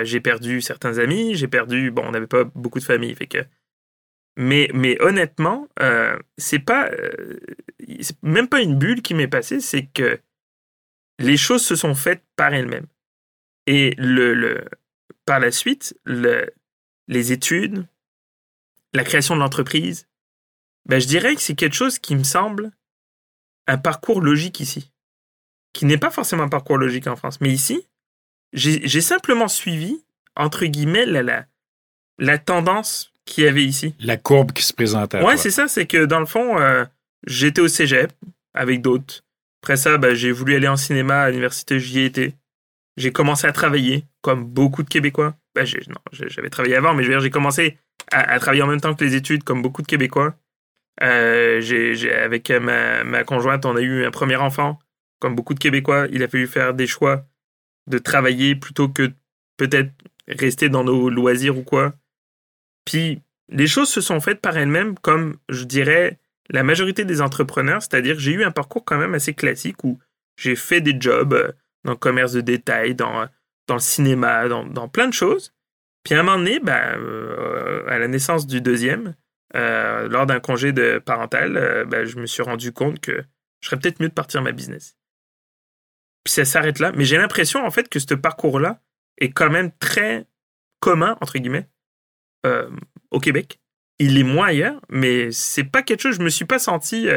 [0.02, 3.44] j'ai perdu certains amis, j'ai perdu, bon, on n'avait pas beaucoup de famille, fait que.
[4.36, 5.68] Mais, mais honnêtement,
[6.36, 6.90] c'est pas,
[8.22, 10.20] même pas une bulle qui m'est passée, c'est que
[11.18, 12.86] les choses se sont faites par elles-mêmes.
[13.66, 14.64] Et le,
[15.24, 17.86] par la suite, les études,
[18.94, 20.08] la création de l'entreprise,
[20.86, 22.72] ben je dirais que c'est quelque chose qui me semble
[23.66, 24.90] un parcours logique ici,
[25.78, 27.40] qui n'est pas forcément un parcours logique en France.
[27.40, 27.86] Mais ici,
[28.52, 30.02] j'ai simplement suivi,
[30.34, 31.44] entre guillemets, la,
[32.18, 33.94] la, tendance qu'il y avait ici.
[34.00, 35.22] La courbe qui se présentait.
[35.22, 36.84] Ouais, c'est ça, c'est que dans le fond, euh,
[37.28, 38.12] j'étais au cégep
[38.54, 39.22] avec d'autres.
[39.62, 42.34] Après ça, ben, j'ai voulu aller en cinéma à l'université, j'y ai été.
[42.96, 45.36] J'ai commencé à travailler, comme beaucoup de Québécois.
[45.54, 47.78] Ben, non, j'avais travaillé avant, mais je veux dire, j'ai commencé
[48.10, 50.34] à, travailler en même temps que les études, comme beaucoup de Québécois.
[51.04, 51.62] Euh,
[52.20, 54.80] avec ma, ma, conjointe, on a eu un premier enfant,
[55.18, 56.06] comme beaucoup de Québécois.
[56.10, 57.24] Il a fallu faire des choix
[57.86, 59.10] de travailler plutôt que
[59.56, 59.90] peut-être
[60.26, 61.94] rester dans nos loisirs ou quoi.
[62.84, 66.18] Puis les choses se sont faites par elles-mêmes, comme je dirais
[66.50, 69.98] la majorité des entrepreneurs, c'est-à-dire j'ai eu un parcours quand même assez classique où
[70.36, 71.52] j'ai fait des jobs euh,
[71.84, 73.28] dans le commerce de détail, dans,
[73.66, 75.54] dans le cinéma, dans, plein de choses.
[76.04, 79.14] Puis à un moment donné, ben, euh, à la naissance du deuxième,
[79.56, 83.22] euh, lors d'un congé de parental, euh, ben, je me suis rendu compte que
[83.60, 84.96] je serais peut-être mieux de partir ma business.
[86.24, 86.92] Puis ça s'arrête là.
[86.92, 88.80] Mais j'ai l'impression, en fait, que ce parcours-là
[89.18, 90.26] est quand même très
[90.80, 91.68] commun, entre guillemets,
[93.10, 93.60] au Québec.
[93.98, 97.08] Il est moins ailleurs, mais c'est pas quelque chose, je me suis pas senti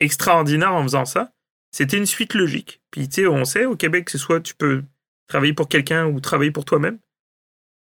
[0.00, 1.32] extraordinaire en faisant ça
[1.72, 2.82] c'était une suite logique.
[2.90, 4.84] Puis, tu sais, on sait, au Québec, c'est soit tu peux
[5.26, 6.98] travailler pour quelqu'un ou travailler pour toi-même.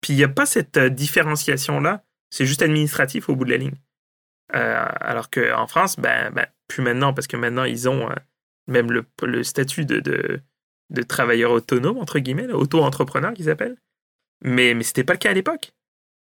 [0.00, 2.02] Puis, il n'y a pas cette euh, différenciation-là.
[2.30, 3.76] C'est juste administratif au bout de la ligne.
[4.54, 8.14] Euh, alors qu'en France, ben, ben, plus maintenant, parce que maintenant, ils ont euh,
[8.66, 13.76] même le, statut de, de, travailleur autonome, entre guillemets, auto-entrepreneur qu'ils appellent.
[14.42, 15.72] Mais, mais ce n'était pas le cas à l'époque.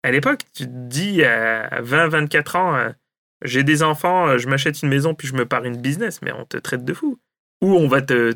[0.03, 2.92] À l'époque, tu te dis à 20, 24 ans,
[3.42, 6.44] j'ai des enfants, je m'achète une maison, puis je me pars une business, mais on
[6.44, 7.18] te traite de fou
[7.61, 8.33] où on va te,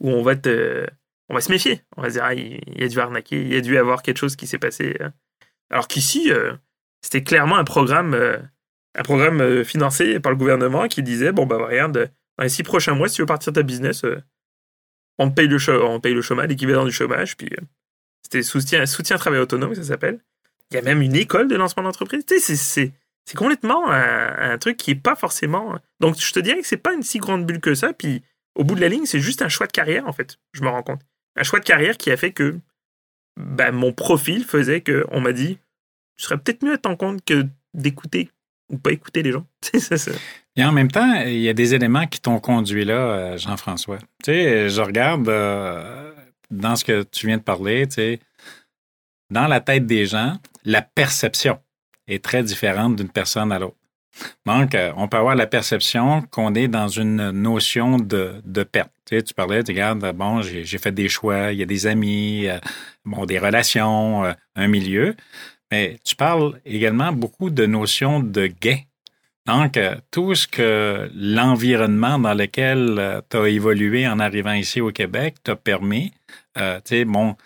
[0.00, 0.86] où on va te,
[1.28, 1.82] on va se méfier.
[1.96, 4.02] On va se dire, ah, il, y a dû arnaquer, il y a dû avoir
[4.02, 4.96] quelque chose qui s'est passé.
[5.00, 5.12] Hein.
[5.70, 6.52] Alors qu'ici, euh,
[7.00, 8.38] c'était clairement un programme, euh,
[8.94, 12.10] un programme euh, financé par le gouvernement qui disait, bon, bah, regarde,
[12.42, 14.04] dans les six prochains mois, si tu veux partir de ta business,
[15.18, 17.48] on paye le, on paye le chômage, l'équivalent du chômage, puis
[18.24, 20.18] c'était soutien, soutien travail autonome, ça s'appelle.
[20.70, 22.24] Il y a même une école de lancement d'entreprise.
[22.26, 25.78] C'est, complètement un, truc qui est pas forcément.
[26.00, 28.24] Donc, je te dirais que c'est pas une si grande bulle que ça, puis
[28.56, 30.40] au bout de la ligne, c'est juste un choix de carrière, en fait.
[30.52, 31.02] Je me rends compte.
[31.36, 32.58] Un choix de carrière qui a fait que
[33.36, 35.58] bah, mon profil faisait que on m'a dit
[36.16, 38.30] tu serais peut-être mieux à t'en compte que d'écouter
[38.72, 39.46] ou pas écouter les gens.
[39.62, 40.10] C'est ça.
[40.56, 43.98] Et en même temps, il y a des éléments qui t'ont conduit là, euh, Jean-François.
[44.22, 46.12] Tu sais, je regarde euh,
[46.50, 48.20] dans ce que tu viens de parler, tu sais,
[49.30, 51.58] dans la tête des gens, la perception
[52.06, 53.76] est très différente d'une personne à l'autre.
[54.44, 58.92] Donc, euh, on peut avoir la perception qu'on est dans une notion de, de perte.
[59.06, 61.86] Tu, sais, tu parlais, tu regardes, bon, j'ai fait des choix, il y a des
[61.86, 62.46] amis,
[63.06, 65.16] bon, des relations, un milieu.
[65.72, 68.76] Mais tu parles également beaucoup de notions de gain.
[69.46, 74.82] Donc, euh, tout ce que l'environnement dans lequel euh, tu as évolué en arrivant ici
[74.82, 76.12] au Québec t'a permis,
[76.58, 77.36] euh, tu sais, bon,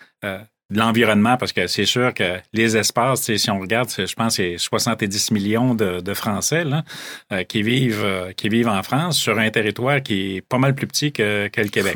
[0.69, 5.31] l'environnement, parce que c'est sûr que les espaces, si on regarde, je pense c'est 70
[5.31, 6.83] millions de, Français là,
[7.45, 11.13] qui, vivent, qui vivent en France sur un territoire qui est pas mal plus petit
[11.13, 11.95] que, que le Québec.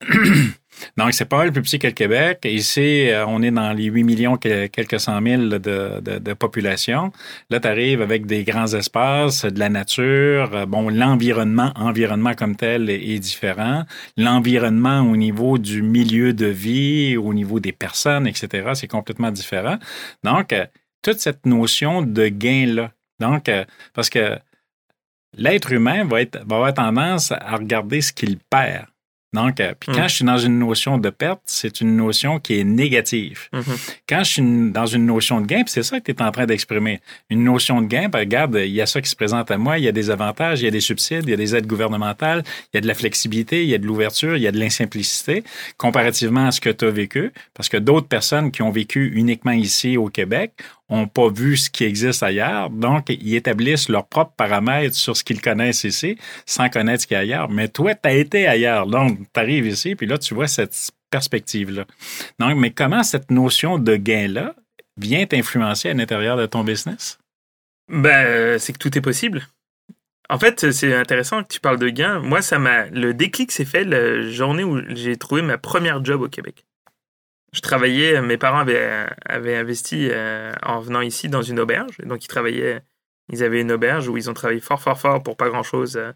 [0.96, 2.40] Donc, c'est pas mal plus petit que le Québec.
[2.44, 7.12] Ici, euh, on est dans les 8 millions, quelques cent mille de, population.
[7.50, 10.54] Là, tu arrives avec des grands espaces, de la nature.
[10.54, 13.84] Euh, bon, l'environnement, environnement comme tel est, différent.
[14.16, 19.78] L'environnement au niveau du milieu de vie, au niveau des personnes, etc., c'est complètement différent.
[20.24, 20.66] Donc, euh,
[21.02, 22.92] toute cette notion de gain-là.
[23.20, 23.50] Donc,
[23.94, 24.38] parce que
[25.36, 28.86] l'être humain va avoir tendance à regarder ce qu'il perd.
[29.32, 30.08] Donc, euh, puis quand mm.
[30.08, 33.48] je suis dans une notion de perte, c'est une notion qui est négative.
[33.52, 33.94] Mm-hmm.
[34.08, 36.46] Quand je suis dans une notion de gain, c'est ça que tu es en train
[36.46, 37.00] d'exprimer.
[37.30, 39.78] Une notion de gain, ben, regarde, il y a ça qui se présente à moi,
[39.78, 41.68] il y a des avantages, il y a des subsides, il y a des aides
[41.68, 44.52] gouvernementales, il y a de la flexibilité, il y a de l'ouverture, il y a
[44.52, 45.44] de l'insimplicité,
[45.76, 49.52] comparativement à ce que tu as vécu, parce que d'autres personnes qui ont vécu uniquement
[49.52, 50.54] ici au Québec
[50.90, 55.24] n'ont pas vu ce qui existe ailleurs, donc ils établissent leurs propres paramètres sur ce
[55.24, 57.48] qu'ils connaissent ici, sans connaître ce qu'il y a ailleurs.
[57.48, 60.90] Mais toi, tu as été ailleurs, donc tu arrives ici, puis là, tu vois cette
[61.10, 61.84] perspective-là.
[62.38, 64.54] Donc, mais comment cette notion de gain-là
[64.96, 67.18] vient t'influencer à l'intérieur de ton business?
[67.88, 69.46] Ben, c'est que tout est possible.
[70.28, 72.20] En fait, c'est intéressant que tu parles de gain.
[72.20, 76.22] Moi, ça m'a le déclic s'est fait la journée où j'ai trouvé ma première job
[76.22, 76.64] au Québec
[77.52, 81.96] je travaillais, mes parents avaient, avaient investi euh, en venant ici dans une auberge.
[82.04, 82.82] Donc, ils travaillaient,
[83.32, 85.96] ils avaient une auberge où ils ont travaillé fort, fort, fort pour pas grand chose
[85.96, 86.12] euh,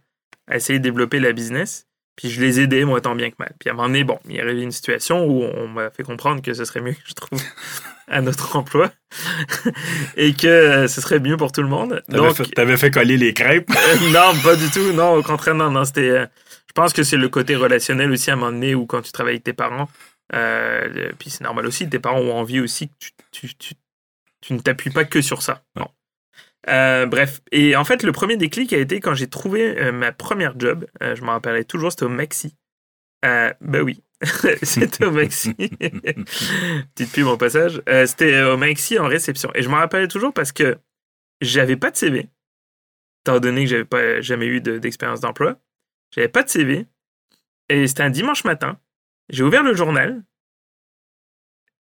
[0.47, 1.87] à essayer de développer la business.
[2.17, 3.53] Puis je les aidais, moi, tant bien que mal.
[3.59, 6.05] Puis à un moment donné, bon, il y avait une situation où on m'a fait
[6.05, 7.43] comprendre que ce serait mieux que je trouve
[8.09, 8.93] un autre emploi
[10.17, 12.01] et que euh, ce serait mieux pour tout le monde.
[12.09, 13.69] Donc, t'avais fait coller les crêpes?
[14.13, 14.93] non, pas du tout.
[14.93, 16.29] Non, au contraire, non, non, c'était.
[16.69, 19.11] je pense que c'est le côté relationnel aussi à un moment donné où quand tu
[19.11, 19.89] travailles avec tes parents,
[20.33, 22.95] euh, puis c'est normal aussi, tes parents ont envie aussi que
[23.31, 23.75] tu, tu,
[24.41, 25.63] tu, ne t'appuies pas que sur ça.
[26.69, 30.13] Euh, bref, et en fait, le premier déclic a été quand j'ai trouvé euh, ma
[30.13, 30.87] première job.
[31.01, 32.57] je m'en rappellerai toujours, c'était au Maxi.
[33.23, 34.03] bah oui,
[34.63, 35.55] c'était au Maxi.
[36.95, 37.83] Petite pub en passage.
[38.07, 39.51] c'était au Maxi en réception.
[39.55, 40.79] Et je m'en rappelais toujours parce que
[41.43, 42.29] j'avais pas de CV,
[43.23, 45.59] étant donné que j'avais pas jamais eu d'expérience d'emploi.
[46.15, 46.87] J'avais pas de CV.
[47.69, 48.79] Et c'était un dimanche matin.
[49.31, 50.23] J'ai ouvert le journal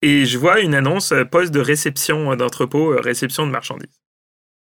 [0.02, 4.02] et je vois une annonce euh, poste de réception d'entrepôt, euh, réception de marchandises.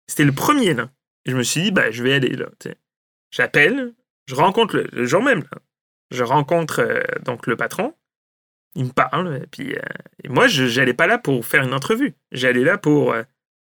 [0.08, 0.90] C'était le premier là.
[1.26, 2.46] Je me suis dit, bah, je vais aller là.
[3.30, 3.94] J'appelle,
[4.26, 5.58] je rencontre le, jour même, là,
[6.10, 7.94] je rencontre euh, donc le patron.
[8.76, 9.76] Il me parle, et puis
[10.28, 12.14] moi, je n'allais pas là pour faire une entrevue.
[12.32, 13.14] J'allais là pour,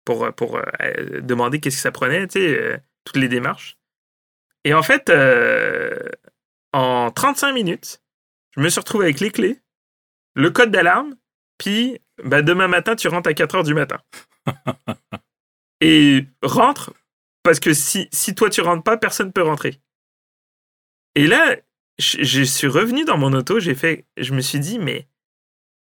[0.05, 0.61] pour, pour
[1.23, 3.79] demander qu'est-ce que ça prenait, toutes les démarches.
[4.65, 5.11] Et en fait,
[6.75, 8.00] en 35 minutes,
[8.57, 9.61] je me suis retrouvé avec les clés,
[10.35, 11.17] le code d'alarme,
[11.59, 13.99] puis bah, demain matin, tu rentres à 4 heures du matin.
[15.81, 16.93] Et rentre,
[17.43, 19.81] parce que si, si toi tu rentres pas, personne ne peut rentrer.
[21.15, 21.57] Et là,
[21.99, 25.09] je, suis revenu dans mon auto, j'ai fait, je me suis dit, mais,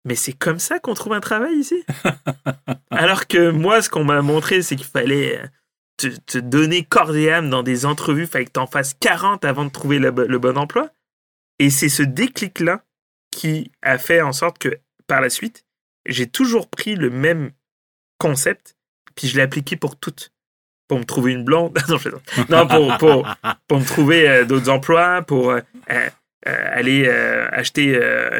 [0.04, 1.84] mais c'est comme ça qu'on trouve un travail ici?
[2.90, 5.42] Alors que moi, ce qu'on m'a montré, c'est qu'il fallait
[5.96, 9.44] te, donner corps et âme dans des entrevues, il fallait que tu en fasses 40
[9.44, 10.90] avant de trouver le bon emploi.
[11.58, 12.84] Et c'est ce déclic-là
[13.30, 15.64] qui a fait en sorte que, par la suite,
[16.06, 17.50] j'ai toujours pris le même
[18.18, 18.76] concept,
[19.14, 20.32] puis je l'ai appliqué pour toutes.
[20.88, 21.76] Pour me trouver une blonde.
[22.48, 23.28] non, pour, pour,
[23.66, 26.08] pour, me trouver euh, d'autres emplois, pour euh, euh,
[26.44, 27.98] aller acheter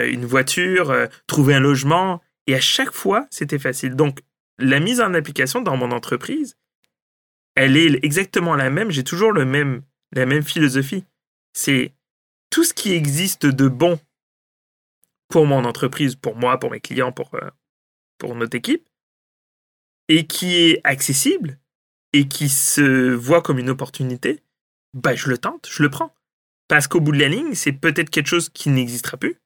[0.09, 0.95] une voiture,
[1.27, 2.23] trouver un logement.
[2.47, 3.97] Et à chaque fois, c'était facile.
[3.97, 4.21] Donc,
[4.59, 6.57] la mise en application dans mon entreprise,
[7.57, 8.93] elle est exactement la même.
[8.93, 11.05] J'ai toujours le même, la même philosophie.
[11.53, 11.96] C'est
[12.51, 13.99] tout ce qui existe de bon
[15.29, 17.51] pour mon entreprise, pour moi, pour mes clients, pour, euh,
[18.19, 18.89] pour notre équipe,
[20.09, 21.59] et qui est accessible
[22.13, 24.41] et qui se voit comme une opportunité,
[24.95, 26.15] bah, je le tente, je le prends.
[26.69, 29.37] Parce qu'au bout de la ligne, c'est peut-être quelque chose qui n'existera plus.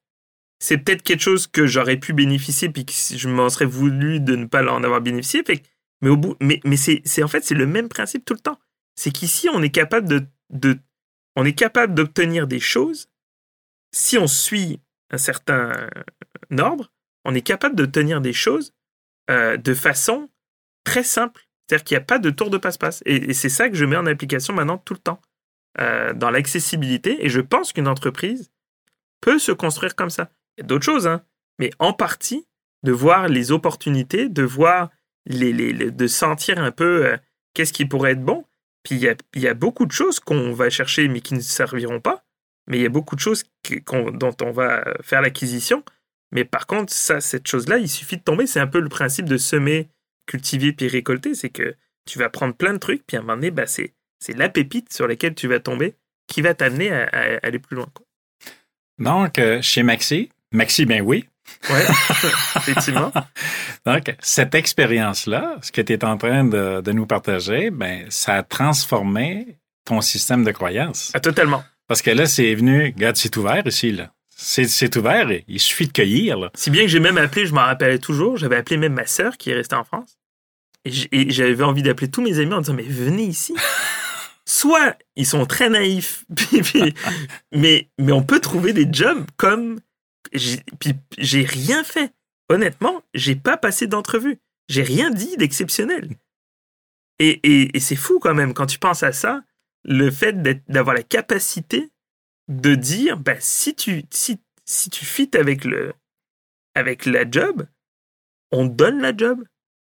[0.59, 4.35] C'est peut-être quelque chose que j'aurais pu bénéficier puis que je m'en serais voulu de
[4.35, 5.43] ne pas en avoir bénéficié.
[6.01, 8.59] Mais, au bout, mais, c'est, en fait, c'est le même principe tout le temps.
[8.95, 10.07] C'est qu'ici, on est capable
[10.49, 10.79] de
[11.35, 13.09] on est capable d'obtenir des choses
[13.91, 15.89] si on suit un certain
[16.57, 16.91] ordre,
[17.25, 18.73] on est capable d'obtenir des choses
[19.29, 20.29] euh, de façon
[20.83, 21.47] très simple.
[21.67, 23.01] C'est-à-dire qu'il n'y a pas de tour de passe-passe.
[23.05, 25.21] Et, c'est ça que je mets en application maintenant tout le temps,
[25.79, 27.23] euh, dans l'accessibilité.
[27.23, 28.51] Et je pense qu'une entreprise
[29.21, 30.31] peut se construire comme ça.
[30.57, 31.23] Il y a d'autres choses, hein,
[31.59, 32.47] mais en partie,
[32.83, 34.89] de voir les opportunités, de voir
[35.27, 37.17] les, de sentir un peu euh,
[37.53, 38.43] qu'est-ce qui pourrait être bon.
[38.83, 42.23] Puis il y a, beaucoup de choses qu'on va chercher mais qui ne serviront pas.
[42.67, 43.43] Mais il y a beaucoup de choses
[44.13, 45.83] dont on va faire l'acquisition.
[46.31, 48.47] Mais par contre, ça, cette chose-là, il suffit de tomber.
[48.47, 49.89] C'est un peu le principe de semer,
[50.25, 51.35] cultiver puis récolter.
[51.35, 53.93] C'est que tu vas prendre plein de trucs, puis à un moment donné, bah, c'est,
[54.19, 55.95] c'est la pépite sur laquelle tu vas tomber
[56.27, 57.87] qui va t'amener à, aller plus loin.
[58.99, 61.27] Donc, euh, chez Maxi, Maxi, ben oui.
[61.69, 61.79] Oui,
[62.55, 63.11] effectivement.
[63.85, 68.35] Donc, cette expérience-là, ce que tu es en train de, de, nous partager, ben, ça
[68.35, 71.11] a transformé ton système de croyance.
[71.13, 71.63] Ah, totalement.
[71.87, 74.11] Parce que là, c'est venu, regarde, c'est ouvert ici, là.
[74.43, 76.39] C'est ouvert, il suffit de cueillir.
[76.39, 76.49] Là.
[76.55, 79.37] Si bien que j'ai même appelé, je m'en rappelais toujours, j'avais appelé même ma sœur
[79.37, 80.17] qui est restée en France.
[80.85, 83.53] Et j'avais envie d'appeler tous mes amis en disant, mais venez ici.
[84.45, 86.25] Soit ils sont très naïfs,
[87.51, 89.79] mais, mais on peut trouver des jobs comme...
[90.31, 92.13] Puis j'ai rien fait.
[92.49, 94.39] Honnêtement, j'ai pas passé d'entrevue.
[94.67, 96.17] J'ai rien dit d'exceptionnel.
[97.19, 99.43] Et, et, c'est fou quand même, quand tu penses à ça,
[99.83, 101.91] le fait d'avoir la capacité
[102.47, 105.93] de dire bah, si tu si, si tu fites avec le
[106.73, 107.67] avec la job,
[108.51, 109.43] on donne la job.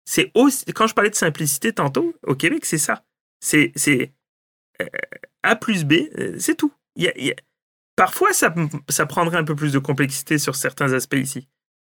[0.04, 3.04] C'est aussi quand je parlais de simplicité tantôt au Québec, c'est ça.
[3.40, 4.12] C'est c'est
[4.80, 4.86] euh,
[5.42, 6.72] A plus B, euh, c'est tout.
[8.02, 8.52] Parfois, ça,
[8.88, 11.46] ça prendrait un peu plus de complexité sur certains aspects ici.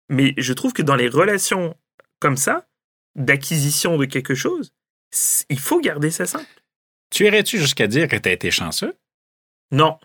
[0.10, 1.78] Mais je trouve que dans les relations
[2.20, 2.68] comme ça,
[3.16, 4.74] d'acquisition de quelque chose,
[5.48, 6.62] il faut garder ça simple.
[7.10, 8.98] Tu irais-tu jusqu'à dire que tu as été chanceux?
[9.72, 9.98] Non.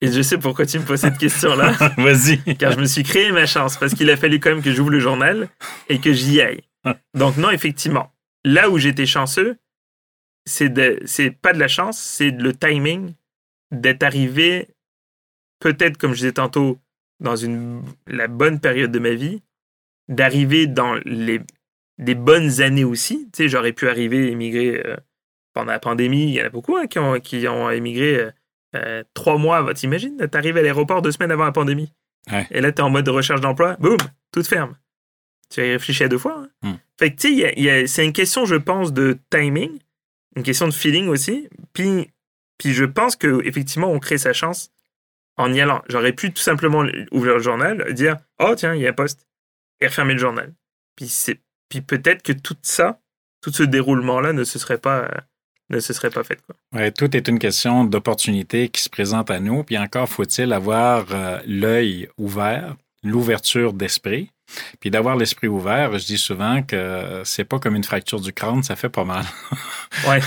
[0.00, 1.70] Et je sais pourquoi tu me poses cette question-là.
[1.96, 2.56] Vas-y.
[2.56, 4.90] Car je me suis créé ma chance, parce qu'il a fallu quand même que j'ouvre
[4.90, 5.48] le journal
[5.88, 6.64] et que j'y aille.
[7.14, 8.12] Donc non, effectivement,
[8.44, 9.58] là où j'étais chanceux,
[10.44, 10.74] c'est
[11.06, 13.14] c'est pas de la chance, c'est le timing
[13.80, 14.68] d'être arrivé,
[15.60, 16.78] peut-être comme je disais tantôt,
[17.20, 19.42] dans une, la bonne période de ma vie,
[20.08, 21.40] d'arriver dans les,
[21.98, 23.28] des bonnes années aussi.
[23.32, 24.96] Tu sais, j'aurais pu arriver, émigrer euh,
[25.52, 26.24] pendant la pandémie.
[26.24, 28.30] Il y en a beaucoup hein, qui, ont, qui ont émigré euh,
[28.74, 31.92] euh, trois mois, t'imagines, t'arrives à l'aéroport deux semaines avant la pandémie.
[32.50, 33.98] Et là, t'es en mode de recherche d'emploi, boum,
[34.32, 34.76] tout ferme.
[35.50, 36.48] Tu as réfléchi à deux fois.
[36.62, 36.70] Hein.
[36.70, 36.76] Hmm.
[36.98, 39.78] Fait que, tu sais, c'est une question, je pense, de timing,
[40.34, 41.48] une question de feeling aussi.
[41.74, 42.10] Puis,
[42.72, 44.70] je pense qu'effectivement, on crée sa chance
[45.36, 45.82] en y allant.
[45.88, 49.26] J'aurais pu tout simplement ouvrir le journal, dire Oh, tiens, il y a un poste,
[49.80, 50.54] et refermer le journal.
[50.96, 51.12] Puis,
[51.68, 53.00] puis peut-être que tout ça,
[53.40, 55.08] tout ce déroulement-là ne se serait pas
[55.70, 56.38] ne se serait pas fait.
[56.42, 56.90] Quoi.
[56.90, 61.38] tout est une question d'opportunité qui se présente à nous, puis encore faut-il avoir euh,
[61.46, 64.30] l'œil ouvert, l'ouverture d'esprit.
[64.80, 68.62] Puis d'avoir l'esprit ouvert, je dis souvent que c'est pas comme une fracture du crâne,
[68.62, 69.24] ça fait pas mal.
[70.08, 70.20] ouais.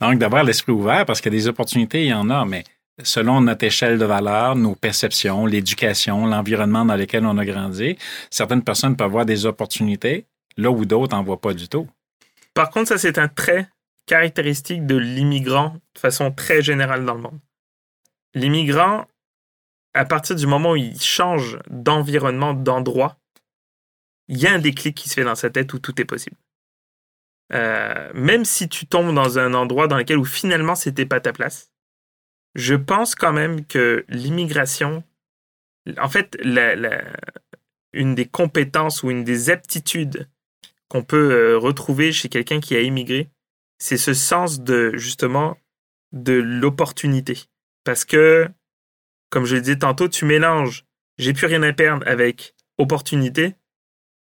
[0.00, 2.64] Donc d'avoir l'esprit ouvert, parce que des opportunités, il y en a, mais
[3.02, 7.98] selon notre échelle de valeur, nos perceptions, l'éducation, l'environnement dans lequel on a grandi,
[8.30, 11.88] certaines personnes peuvent avoir des opportunités là où d'autres n'en voient pas du tout.
[12.54, 13.68] Par contre, ça, c'est un trait
[14.06, 17.40] caractéristique de l'immigrant de façon très générale dans le monde.
[18.34, 19.06] L'immigrant,
[19.94, 23.16] à partir du moment où il change d'environnement, d'endroit,
[24.28, 26.36] il y a un déclic qui se fait dans sa tête où tout est possible.
[27.52, 31.32] Euh, même si tu tombes dans un endroit dans lequel où finalement c'était pas ta
[31.32, 31.70] place,
[32.54, 35.04] je pense quand même que l'immigration,
[35.98, 36.38] en fait,
[37.92, 40.28] une des compétences ou une des aptitudes
[40.88, 43.28] qu'on peut euh, retrouver chez quelqu'un qui a immigré,
[43.78, 45.58] c'est ce sens de justement
[46.12, 47.38] de l'opportunité.
[47.82, 48.48] Parce que,
[49.30, 50.86] comme je le disais tantôt, tu mélanges
[51.18, 53.54] j'ai plus rien à perdre avec opportunité,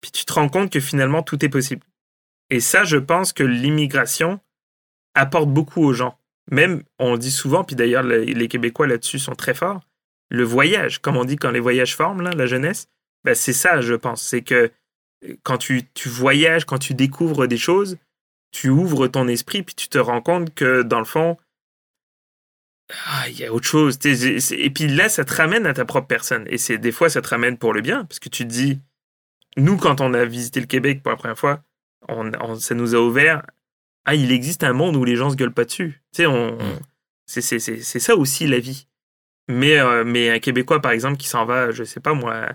[0.05, 1.83] puis tu te rends compte que finalement tout est possible.
[2.51, 4.38] Et ça, je pense que l'immigration
[5.14, 6.19] apporte beaucoup aux gens.
[6.51, 9.81] Même, on dit souvent, puis d'ailleurs les Québécois là-dessus sont très forts,
[10.29, 12.88] le voyage, comme on dit quand les voyages forment, la jeunesse,
[13.25, 14.21] ben c'est ça, je pense.
[14.21, 14.71] C'est que
[15.42, 17.96] quand tu, voyages, quand tu découvres des choses,
[18.50, 21.38] tu ouvres ton esprit, puis tu te rends compte que, dans le fond,
[23.07, 23.98] ah, il y a autre chose.
[24.05, 26.44] Et puis là, ça te ramène à ta propre personne.
[26.50, 28.81] Et c'est des fois, ça te ramène pour le bien, parce que tu te dis,
[29.57, 31.63] nous, quand on a visité le Québec pour la première fois,
[32.09, 33.42] on, ça nous a ouvert.
[34.05, 36.02] Ah, il existe un monde où les gens se gueulent pas dessus.
[36.13, 36.81] Tu sais, on, mm.
[37.27, 38.87] c'est ça aussi la vie.
[39.48, 42.48] Mais, euh, mais un Québécois, par exemple, qui s'en va, je sais pas moi,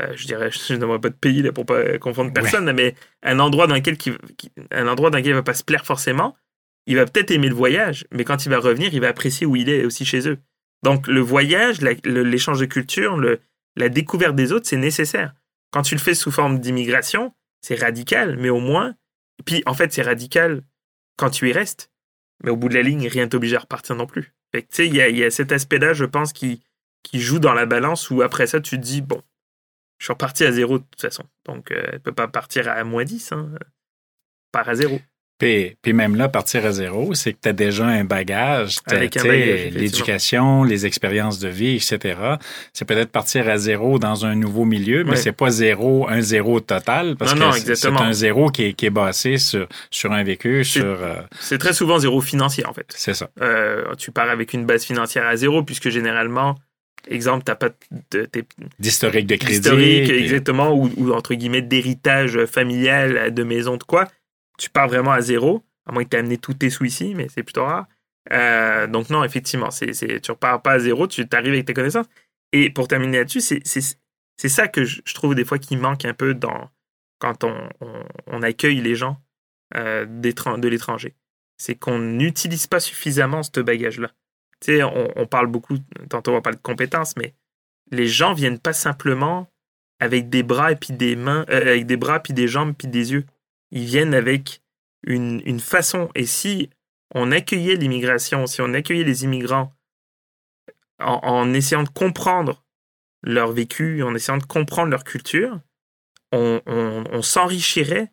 [0.00, 3.38] euh, je dirais, je n'aimerais pas de pays là, pour pas confondre personne, mais un
[3.38, 3.96] endroit dans lequel
[4.70, 6.36] un endroit dans lequel il va pas se plaire forcément,
[6.86, 9.56] il va peut-être aimer le voyage, mais quand il va revenir, il va apprécier où
[9.56, 10.38] il est aussi chez eux.
[10.82, 13.40] Donc le voyage, l'échange de culture, le,
[13.76, 15.34] la découverte des autres, c'est nécessaire.
[15.70, 18.94] Quand tu le fais sous forme d'immigration, c'est radical, mais au moins,
[19.44, 20.62] puis en fait c'est radical
[21.16, 21.90] quand tu y restes,
[22.42, 24.34] mais au bout de la ligne, rien t'oblige à repartir non plus.
[24.52, 26.62] Tu sais, il y a, cet aspect-là, je pense, qui,
[27.02, 29.22] qui joue dans la balance où après ça, tu te dis, bon,
[29.98, 31.24] je suis reparti à zéro de toute façon.
[31.44, 33.52] Donc, euh, elle ne peut pas partir à moins 10, hein.
[34.50, 34.98] part à zéro.
[35.40, 40.84] Puis, même là, partir à zéro, c'est que tu as déjà un bagage, l'éducation, les
[40.84, 42.18] expériences de vie, etc.
[42.74, 46.60] C'est peut-être partir à zéro dans un nouveau milieu, mais c'est pas zéro, un zéro
[46.60, 50.62] total, parce que c'est un zéro qui est, qui est basé sur, sur un vécu,
[50.62, 50.84] sur...
[50.84, 52.92] Euh, c'est très souvent zéro financier, en fait.
[52.94, 53.30] C'est ça.
[53.40, 56.54] Euh, tu pars avec une base financière à zéro, puisque généralement,
[57.08, 57.70] exemple, tu n'as pas
[58.78, 59.60] d'historique de crédit.
[59.60, 64.06] D'historique, exactement, ou, ou, entre guillemets d'héritage familial, de maison, de quoi
[64.60, 67.14] tu pars vraiment à zéro, à moins que tu aies amené tous tes sous ici,
[67.14, 67.86] mais c'est plutôt rare.
[68.30, 71.74] Euh, donc non, effectivement, c'est, c'est, tu repars pas à zéro, tu arrives avec tes
[71.74, 72.06] connaissances.
[72.52, 76.12] Et pour terminer là-dessus, c'est, c'est, ça que je, trouve des fois qui manque un
[76.12, 76.70] peu dans,
[77.18, 77.56] quand on,
[78.26, 79.16] on, accueille les gens
[79.76, 81.14] euh, de l'étranger.
[81.56, 84.10] C'est qu'on n'utilise pas suffisamment ce bagage-là.
[84.60, 85.78] Tu sais, on, parle beaucoup,
[86.10, 87.34] tantôt on va parler de compétences, mais
[87.90, 89.50] les gens viennent pas simplement
[90.00, 92.88] avec des bras et puis des mains, euh, avec des bras puis des jambes puis
[92.88, 93.24] des yeux
[93.70, 94.62] ils viennent avec
[95.02, 96.10] une, façon.
[96.14, 96.70] Et si
[97.14, 99.72] on accueillait l'immigration, si on accueillait les immigrants
[100.98, 102.64] en, essayant de comprendre
[103.22, 105.60] leur vécu, en essayant de comprendre leur culture,
[106.32, 108.12] on, s'enrichirait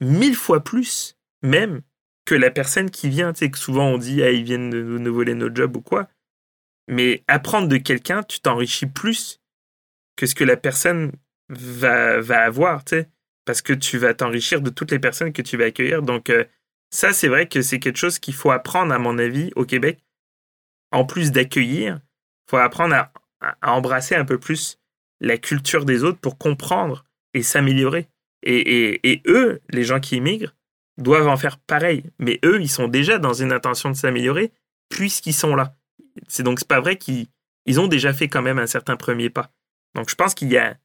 [0.00, 1.82] mille fois plus, même,
[2.26, 3.32] que la personne qui vient.
[3.32, 6.08] Tu sais, que souvent on dit, ah, ils viennent nous voler nos jobs ou quoi.
[6.88, 9.40] Mais apprendre de quelqu'un, tu t'enrichis plus
[10.16, 11.12] que ce que la personne
[11.48, 12.84] va, va avoir,
[13.44, 16.02] parce que tu vas t'enrichir de toutes les personnes que tu vas accueillir.
[16.02, 16.44] Donc, euh,
[16.90, 20.00] ça, c'est vrai que c'est quelque chose qu'il faut apprendre, à mon avis, au Québec.
[20.90, 23.12] En plus d'accueillir, il faut apprendre à,
[23.62, 24.78] embrasser un peu plus
[25.20, 28.08] la culture des autres pour comprendre et s'améliorer.
[28.42, 30.54] Et, eux, les gens qui immigrent,
[30.98, 32.04] doivent en faire pareil.
[32.18, 34.52] Mais eux, ils sont déjà dans une intention de s'améliorer
[34.90, 35.74] puisqu'ils sont là.
[36.28, 37.28] C'est donc pas vrai qu'ils
[37.78, 39.50] ont déjà fait quand même un certain premier pas.
[39.94, 40.76] Donc je pense qu'il y a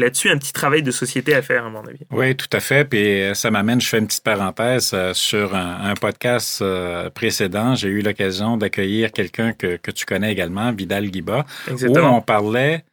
[0.00, 2.00] là-dessus un petit travail de société à faire, à mon avis.
[2.10, 2.84] Oui, tout à fait.
[2.84, 7.74] Puis euh, ça m'amène, je fais une petite parenthèse euh, sur un, podcast euh, précédent.
[7.74, 12.84] J'ai eu l'occasion d'accueillir quelqu'un que, que, tu connais également, Vidal Guiba, où on parlait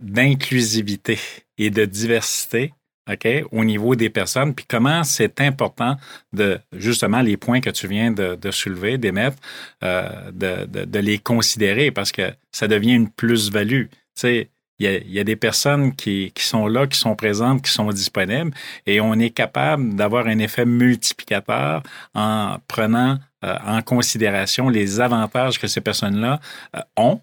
[0.00, 1.18] d'inclusivité
[1.56, 2.72] et de diversité.
[3.10, 5.96] OK, au niveau des personnes, puis comment c'est important
[6.34, 9.38] de, justement, les points que tu viens de, de soulever, d'émettre,
[9.82, 13.86] euh, de, de, de, les considérer parce que ça devient une plus-value.
[13.86, 17.90] Tu sais, il y, a, des personnes qui, sont là, qui sont présentes, qui sont
[17.90, 18.52] disponibles,
[18.86, 21.82] et on est capable d'avoir un effet multiplicateur
[22.14, 26.40] en prenant euh, en considération les avantages que ces personnes-là
[26.76, 27.20] euh, ont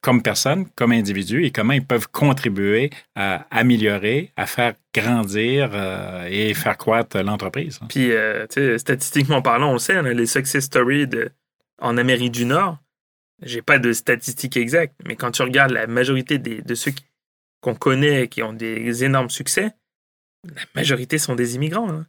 [0.00, 6.26] comme personnes, comme individus, et comment ils peuvent contribuer à améliorer, à faire grandir euh,
[6.30, 7.78] et faire croître l'entreprise.
[7.88, 8.10] Puis,
[8.78, 11.06] statistiquement parlant, on le sait, les success stories
[11.80, 12.78] en Amérique du Nord
[13.42, 16.92] j'ai pas de statistiques exactes, mais quand tu regardes la majorité des, de ceux
[17.60, 19.72] qu'on connaît qui ont des énormes succès,
[20.44, 21.90] la majorité sont des immigrants.
[21.90, 22.06] Hein.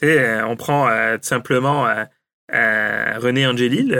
[0.00, 3.96] Tu sais, euh, on prend euh, tout simplement euh, René Angelil,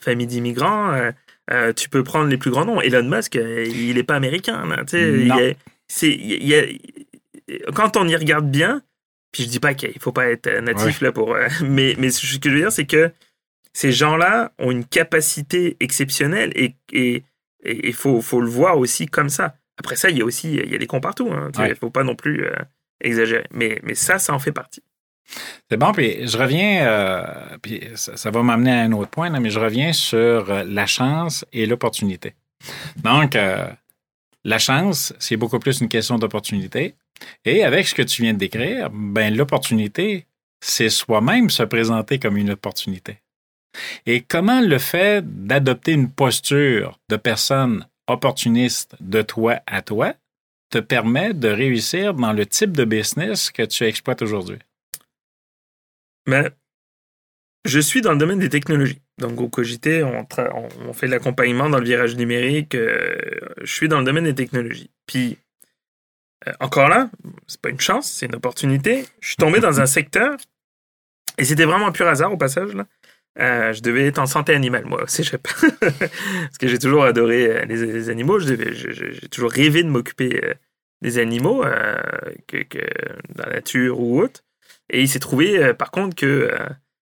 [0.00, 1.12] famille d'immigrants.
[1.76, 2.80] tu peux prendre les plus grands noms.
[2.80, 4.68] Elon Musk, il n'est pas américain.
[4.86, 5.28] tu
[5.88, 6.80] sais,
[7.74, 8.82] quand on y regarde bien,
[9.32, 12.48] puis je dis pas qu'il faut pas être natif là pour, mais, mais ce que
[12.48, 13.10] je veux dire, c'est que
[13.72, 17.22] ces gens-là ont une capacité exceptionnelle et il
[17.62, 19.54] et, faut, faut, le voir aussi comme ça.
[19.78, 21.30] Après ça, il y a aussi il y a des cons partout.
[21.32, 22.54] Hein, il ne faut pas non plus euh,
[23.00, 23.46] exagérer.
[23.50, 24.82] Mais, mais ça, ça en fait partie.
[25.70, 27.22] C'est bon, puis je reviens, euh,
[27.62, 31.44] puis ça, va m'amener à un autre point, mais je reviens sur euh, la chance
[31.52, 32.34] et l'opportunité.
[32.96, 33.38] Donc,
[34.44, 36.94] la chance, c'est beaucoup plus une question d'opportunité.
[37.44, 40.26] Et avec ce que tu viens de décrire, ben l'opportunité,
[40.60, 43.18] c'est soi-même se présenter comme une opportunité.
[44.06, 50.14] Et comment le fait d'adopter une posture de personne opportuniste de toi à toi
[50.70, 54.58] te permet de réussir dans le type de business que tu exploites aujourd'hui?
[56.26, 56.50] Mais
[57.64, 59.00] je suis dans le domaine des technologies.
[59.18, 60.26] Donc, au Cogité, on,
[60.88, 62.74] on, fait de l'accompagnement dans le virage numérique.
[62.74, 63.16] Euh,
[63.60, 64.90] je suis dans le domaine des technologies.
[65.06, 65.36] Puis,
[66.48, 67.10] euh, encore là,
[67.46, 69.04] c'est pas une chance, c'est une opportunité.
[69.20, 70.38] Je suis tombé dans un secteur,
[71.36, 72.86] et c'était vraiment un pur hasard au passage, là,
[73.38, 75.50] euh, je devais être en santé animale, moi sais pas.
[75.80, 78.38] Parce que j'ai toujours adoré euh, les, animaux.
[78.40, 80.54] J'ai toujours rêvé de m'occuper
[81.00, 81.64] des animaux
[82.48, 82.64] que,
[83.34, 84.42] dans la nature ou autre.
[84.90, 86.50] Et il s'est trouvé, par contre, que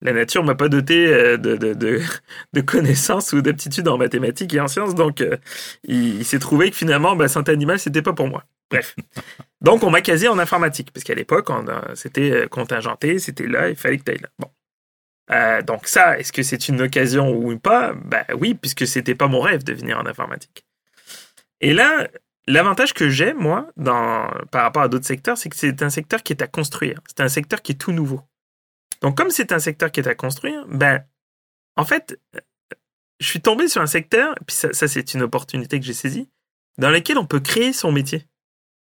[0.03, 1.75] la nature m'a pas doté de, de,
[2.53, 4.95] de, connaissances ou d'aptitudes en mathématiques et en sciences.
[4.95, 5.25] Donc,
[5.85, 8.45] il, s'est trouvé que finalement, bah, santé animale, c'était pas pour moi.
[8.71, 8.97] Bref.
[9.61, 11.49] Donc, on m'a casé en informatique, parce qu'à l'époque,
[11.95, 14.29] c'était contingenté, c'était là, il fallait que tu ailles là.
[14.39, 14.51] Bon.
[15.31, 17.93] Euh, donc ça, est-ce que c'est une occasion ou pas?
[17.95, 20.65] Ben oui, puisque c'était pas mon rêve de venir en informatique.
[21.61, 22.09] Et là,
[22.47, 26.23] l'avantage que j'ai, moi, dans, par rapport à d'autres secteurs, c'est que c'est un secteur
[26.23, 27.01] qui est à construire.
[27.07, 28.23] C'est un secteur qui est tout nouveau.
[29.03, 31.05] Donc comme c'est un secteur qui est à construire, ben,
[31.77, 32.19] en fait,
[33.21, 36.31] je suis tombé sur un secteur, puis ça, ça c'est une opportunité que j'ai saisie,
[36.79, 38.27] dans lequel on peut créer son métier,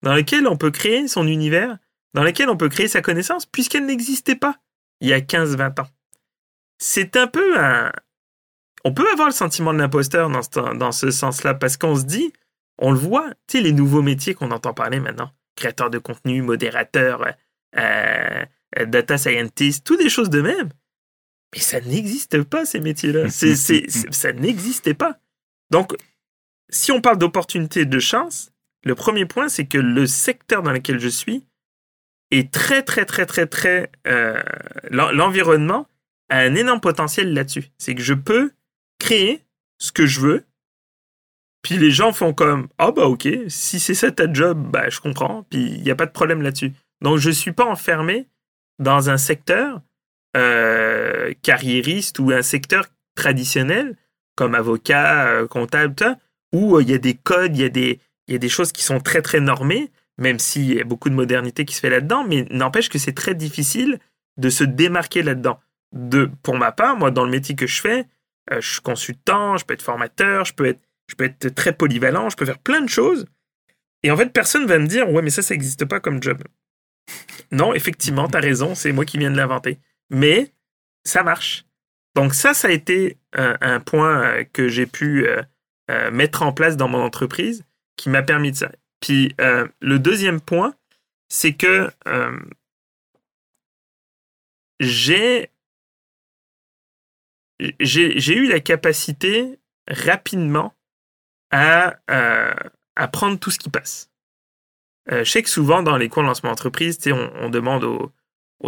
[0.04, 1.78] dans lequel on peut créer son univers,
[2.14, 4.58] dans lequel on peut créer sa connaissance, puisqu'elle n'existait pas
[5.02, 5.88] il y a 15-20 ans
[6.78, 7.92] c'est un peu un.
[8.84, 12.04] On peut avoir le sentiment de l'imposteur dans ce, dans ce sens-là, parce qu'on se
[12.04, 12.32] dit,
[12.78, 16.42] on le voit, tu sais, les nouveaux métiers qu'on entend parler maintenant, créateur de contenu,
[16.42, 17.26] modérateur,
[17.78, 18.46] euh,
[18.80, 20.70] euh, data scientist, tout des choses de même.
[21.54, 23.30] Mais ça n'existe pas, ces métiers-là.
[24.12, 25.18] Ça n'existait pas.
[25.72, 25.96] Donc,
[26.70, 28.52] si on parle d'opportunité et de chance,
[28.84, 31.48] le premier point, c'est que le secteur dans lequel je suis
[32.32, 33.92] est très, très, très, très, très...
[34.08, 34.42] Euh,
[34.92, 35.88] l'environnement
[36.30, 37.66] un énorme potentiel là-dessus.
[37.78, 38.52] C'est que je peux
[39.00, 39.44] créer
[39.78, 40.46] ce que je veux,
[41.62, 44.90] puis les gens font comme Ah oh bah ok, si c'est ça ta job, bah
[44.90, 46.74] je comprends, puis il n'y a pas de problème là-dessus.
[47.02, 48.28] Donc je ne suis pas enfermé
[48.80, 49.82] dans un secteur
[50.38, 53.96] euh, carriériste ou un secteur traditionnel
[54.36, 55.96] comme avocat, euh, comptable,
[56.52, 58.72] où euh, il y a des codes, il y, a des, y a des choses
[58.72, 61.90] qui sont très très normées, même s'il y a beaucoup de modernité qui se fait
[61.90, 64.00] là-dedans, mais n'empêche que c'est très difficile
[64.38, 65.60] de se démarquer là-dedans
[65.96, 68.06] de, pour ma part, moi, dans le métier que je fais,
[68.52, 71.74] euh, je suis consultant, je peux être formateur, je peux être, je peux être très
[71.74, 73.26] polyvalent, je peux faire plein de choses.
[74.04, 76.44] Et en fait, personne va me dire, ouais, mais ça, ça n'existe pas comme job.
[77.52, 79.80] Non, effectivement, tu as raison, c'est moi qui viens de l'inventer.
[80.10, 80.52] Mais
[81.04, 81.66] ça marche.
[82.14, 86.78] Donc ça, ça a été un, point euh, que j'ai pu euh, mettre en place
[86.78, 87.64] dans mon entreprise
[87.98, 88.72] qui m'a permis de ça.
[89.00, 90.74] Puis le deuxième point,
[91.30, 91.90] c'est que
[94.80, 95.50] j'ai
[97.60, 100.74] j'ai eu la capacité rapidement
[101.52, 102.54] à, euh,
[103.12, 104.10] prendre tout ce qui passe.
[105.12, 108.12] Euh, je sais que souvent dans les cours de lancement d'entreprise, on, on demande aux,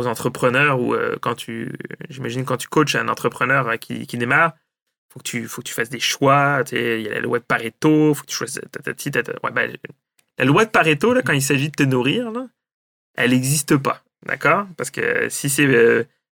[0.06, 1.74] entrepreneurs ou euh, quand tu,
[2.10, 4.54] j'imagine quand tu coaches un entrepreneur hein, qui, démarre,
[5.12, 6.62] faut que tu, faut que tu fasses des choix.
[6.72, 8.62] Il y a la loi de Pareto, faut que tu choisisses.
[9.54, 9.76] Ben,
[10.38, 12.32] la loi de Pareto, là, quand il s'agit de te nourrir,
[13.16, 14.68] elle n'existe pas, d'accord?
[14.78, 15.66] Parce que si c'est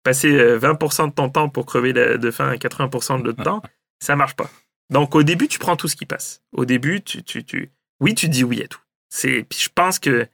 [0.04, 3.62] passer 20% euh, de ton temps pour crever de faim 80% de l'autre temps,
[4.00, 4.50] ça marche pas.
[4.89, 6.41] Donc au début, tu prends tout ce qui passe.
[6.52, 7.72] Au début, tu, tu, tu...
[8.00, 8.82] oui, tu dis oui à tout.
[9.10, 10.28] C'est, puis je pense que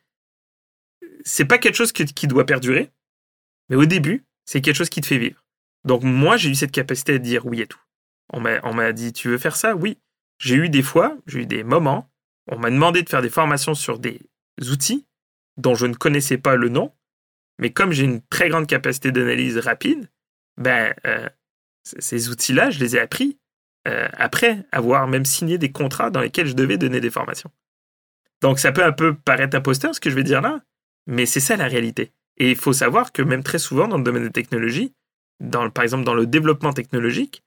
[1.23, 2.91] c'est pas quelque chose qui doit perdurer,
[3.69, 5.43] mais au début, c'est quelque chose qui te fait vivre.
[5.83, 7.79] Donc moi, j'ai eu cette capacité à dire oui à tout.
[8.33, 9.75] On m'a, on m'a dit, tu veux faire ça?
[9.75, 9.97] Oui.
[10.39, 12.09] J'ai eu des fois, j'ai eu des moments,
[12.47, 14.19] on m'a demandé de faire des formations sur des
[14.59, 15.05] outils
[15.57, 16.91] dont je ne connaissais pas le nom,
[17.59, 20.09] mais comme j'ai une très grande capacité d'analyse rapide,
[20.57, 21.29] ben, euh,
[21.83, 23.37] ces outils-là, je les ai appris
[23.87, 27.51] euh, après avoir même signé des contrats dans lesquels je devais donner des formations.
[28.41, 30.61] Donc ça peut un peu paraître imposteur ce que je vais dire là,
[31.07, 32.11] mais c'est ça la réalité.
[32.37, 34.93] Et il faut savoir que même très souvent dans le domaine des technologies,
[35.73, 37.43] par exemple dans le développement technologique,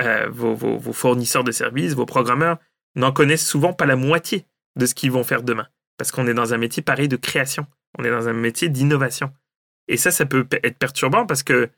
[0.00, 2.56] euh, vos, fournisseurs de services, vos programmeurs
[2.94, 4.46] n'en connaissent souvent pas la moitié
[4.76, 5.68] de ce qu'ils vont faire demain.
[5.98, 7.66] Parce qu'on est dans un métier pareil de création,
[7.98, 9.32] on est dans un métier d'innovation.
[9.92, 11.68] Et ça, ça peut être perturbant parce que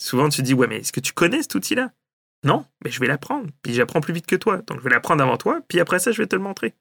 [0.00, 1.90] souvent tu te dis, ouais, mais est-ce que tu connais cet outil-là?
[2.44, 3.48] Non, mais je vais l'apprendre.
[3.62, 4.58] Puis j'apprends plus vite que toi.
[4.58, 5.60] Donc je vais l'apprendre avant toi.
[5.66, 6.74] Puis après ça, je vais te le montrer.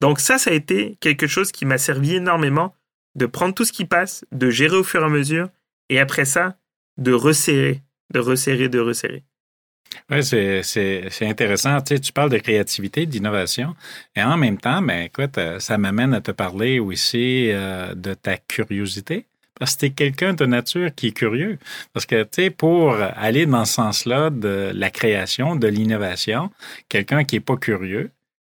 [0.00, 2.76] Donc ça, ça a été quelque chose qui m'a servi énormément
[3.16, 5.48] de prendre tout ce qui passe, de gérer au fur et à mesure.
[5.88, 6.56] Et après ça,
[6.96, 7.82] de resserrer,
[8.14, 9.24] de resserrer, de resserrer.
[10.10, 11.80] Oui, c'est intéressant.
[11.80, 13.74] Tu, sais, tu parles de créativité, d'innovation,
[14.14, 18.14] et en même temps, ben, écoute, euh, ça m'amène à te parler aussi euh, de
[18.14, 19.26] ta curiosité.
[19.60, 21.58] Parce que tu quelqu'un de nature qui est curieux.
[21.92, 26.50] Parce que, tu sais, pour aller dans ce sens-là de la création, de l'innovation,
[26.88, 28.10] quelqu'un qui n'est pas curieux,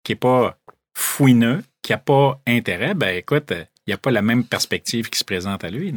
[0.04, 0.56] qui n'est pas
[0.94, 5.18] fouineux, qui n'a pas intérêt, ben écoute, il n'y a pas la même perspective qui
[5.18, 5.92] se présente à lui.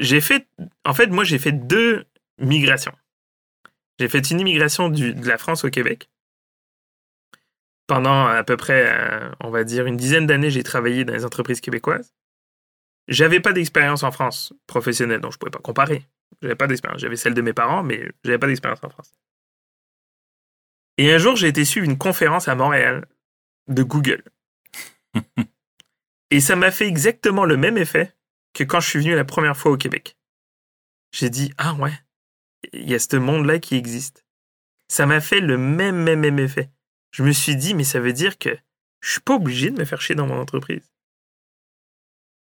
[0.00, 0.46] J'ai fait,
[0.86, 2.06] en fait, moi, j'ai fait deux
[2.38, 2.94] migrations.
[4.00, 6.08] J'ai fait une immigration de la France au Québec.
[7.86, 11.26] Pendant à peu près, euh, on va dire, une dizaine d'années, j'ai travaillé dans les
[11.26, 12.14] entreprises québécoises.
[13.08, 16.06] J'avais pas d'expérience en France professionnelle, donc je pouvais pas comparer.
[16.40, 17.00] J'avais pas d'expérience.
[17.00, 19.12] J'avais celle de mes parents, mais j'avais pas d'expérience en France.
[20.98, 23.06] Et un jour, j'ai été suivre une conférence à Montréal
[23.68, 24.22] de Google.
[26.30, 28.14] Et ça m'a fait exactement le même effet
[28.54, 30.16] que quand je suis venu la première fois au Québec.
[31.12, 31.92] J'ai dit, ah ouais,
[32.72, 34.24] il y a ce monde-là qui existe.
[34.88, 36.70] Ça m'a fait le même, même, même effet.
[37.10, 38.50] Je me suis dit, mais ça veut dire que
[39.00, 40.91] je suis pas obligé de me faire chier dans mon entreprise.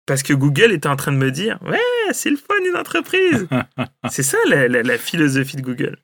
[0.06, 1.80] Parce que Google était en train de me dire, ouais,
[2.12, 3.48] c'est le fun une entreprise.
[4.10, 5.98] c'est ça la, philosophie de Google.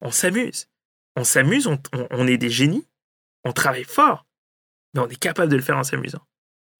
[0.00, 0.68] On s'amuse.
[1.16, 1.66] On s'amuse,
[2.10, 2.86] on, est des génies,
[3.44, 4.24] on travaille fort,
[4.94, 6.24] mais on est capable de le faire en s'amusant.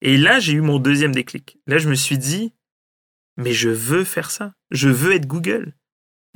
[0.01, 1.57] Et là, j'ai eu mon deuxième déclic.
[1.67, 2.53] Là, je me suis dit,
[3.35, 4.53] mais je veux faire ça.
[4.71, 5.75] Je veux être Google.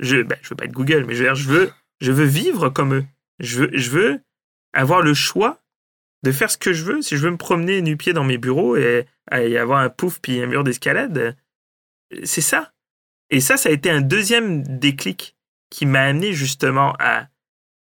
[0.00, 2.68] Je, ben, je veux pas être Google, mais je veux, je veux, je veux vivre
[2.68, 3.06] comme eux.
[3.38, 4.20] Je veux, je veux
[4.74, 5.63] avoir le choix
[6.24, 7.02] de faire ce que je veux.
[7.02, 10.46] Si je veux me promener nu-pied dans mes bureaux et, avoir un pouf puis un
[10.46, 11.36] mur d'escalade,
[12.24, 12.72] c'est ça.
[13.30, 15.36] Et ça, ça a été un deuxième déclic
[15.70, 17.28] qui m'a amené justement à,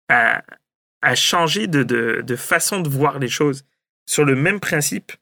[0.09, 3.64] à, changer de, façon de voir les choses
[4.07, 5.12] sur le même principe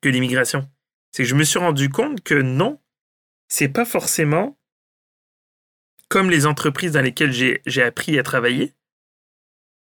[0.00, 0.68] que l'immigration.
[1.10, 2.80] C'est que je me suis rendu compte que non,
[3.48, 4.56] c'est pas forcément
[6.08, 8.74] comme les entreprises dans lesquelles j'ai appris à travailler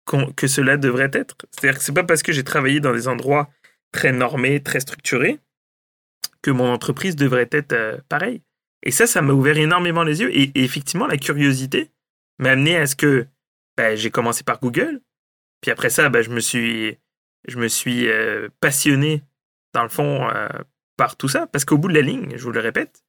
[0.05, 1.35] que cela devrait être.
[1.51, 3.49] C'est-à-dire que c'est pas parce que j'ai travaillé dans des endroits
[3.91, 5.39] très normés, très structurés,
[6.41, 8.41] que mon entreprise devrait être euh, pareille.
[8.83, 10.29] Et ça, ça m'a ouvert énormément les yeux.
[10.35, 11.91] Et, effectivement, la curiosité
[12.37, 13.25] m'a amené à ce que
[13.77, 15.01] ben, j'ai commencé par Google.
[15.61, 19.23] Puis après ça, ben, je me suis, euh, passionné,
[19.73, 20.47] dans le fond, euh,
[20.97, 21.47] par tout ça.
[21.47, 23.03] Parce qu'au bout de la ligne, je vous le répète,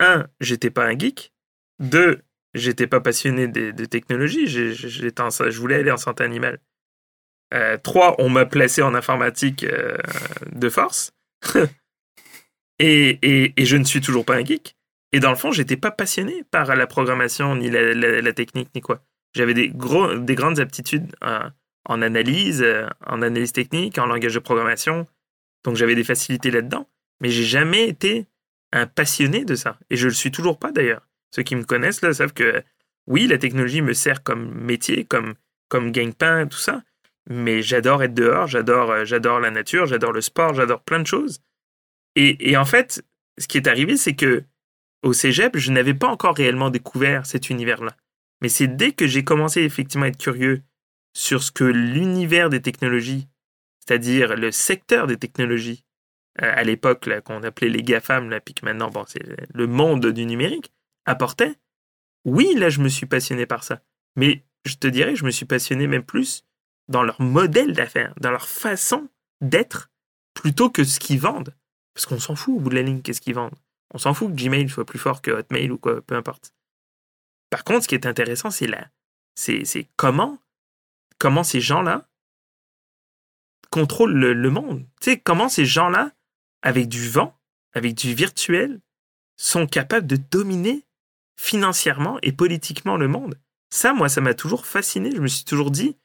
[0.00, 1.32] un, j'étais pas un geek.
[1.80, 2.22] Deux,
[2.54, 6.60] j'étais pas passionné de, technologie, je voulais aller en santé animale.
[7.54, 9.96] Euh, trois, on m'a placé en informatique euh,
[10.52, 11.12] de force.
[12.78, 13.18] et,
[13.56, 14.76] et, je ne suis toujours pas un geek.
[15.12, 19.02] Et dans le fond, j'étais pas passionné par la programmation, ni la, technique, ni quoi.
[19.34, 22.64] J'avais des, des grandes aptitudes en analyse,
[23.06, 25.06] en analyse technique, en langage de programmation.
[25.64, 26.88] Donc j'avais des facilités là-dedans.
[27.20, 28.26] Mais j'ai jamais été
[28.72, 29.78] un passionné de ça.
[29.88, 31.07] Et je le suis toujours pas d'ailleurs.
[31.30, 32.62] Ceux qui me connaissent là savent que
[33.06, 35.34] oui, la technologie me sert comme métier, comme,
[35.68, 36.82] comme gagne-pain, tout ça,
[37.28, 41.06] mais j'adore être dehors, j'adore, euh, j'adore la nature, j'adore le sport, j'adore plein de
[41.06, 41.40] choses.
[42.16, 43.04] Et, en fait,
[43.38, 44.42] ce qui est arrivé, c'est que
[45.04, 47.94] au cégep, je n'avais pas encore réellement découvert cet univers-là.
[48.42, 50.62] Mais c'est dès que j'ai commencé effectivement à être curieux
[51.12, 53.28] sur ce que l'univers des technologies,
[53.78, 55.84] c'est-à-dire le secteur des technologies,
[56.42, 59.22] euh, à l'époque qu'on appelait les GAFAM, là, puis que maintenant, bon, c'est
[59.54, 60.72] le monde du numérique,
[61.08, 61.56] apportait,
[62.24, 63.82] oui, là, je me suis passionné par ça.
[64.16, 66.44] Mais je te dirais, je me suis passionné même plus
[66.88, 69.08] dans leur modèle d'affaires, dans leur façon
[69.40, 69.90] d'être,
[70.34, 71.54] plutôt que ce qu'ils vendent.
[71.94, 73.58] Parce qu'on s'en fout au bout de la ligne, qu'est-ce qu'ils vendent.
[73.92, 76.52] On s'en fout que Gmail soit plus fort que Hotmail ou quoi, peu importe.
[77.50, 78.88] Par contre, ce qui est intéressant, c'est là,
[79.34, 80.38] c'est, comment,
[81.18, 82.08] comment ces gens-là
[83.70, 84.86] contrôlent le, le monde.
[85.00, 86.12] Tu sais, comment ces gens-là,
[86.62, 87.38] avec du vent,
[87.72, 88.80] avec du virtuel,
[89.36, 90.84] sont capables de dominer
[91.38, 93.38] financièrement et politiquement le monde.
[93.70, 95.10] Ça, moi, ça m'a toujours fasciné.
[95.14, 95.96] Je me suis toujours dit,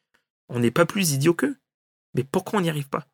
[0.49, 1.57] on n'est pas plus idiot qu'eux.
[2.13, 3.07] Mais pourquoi on n'y arrive pas?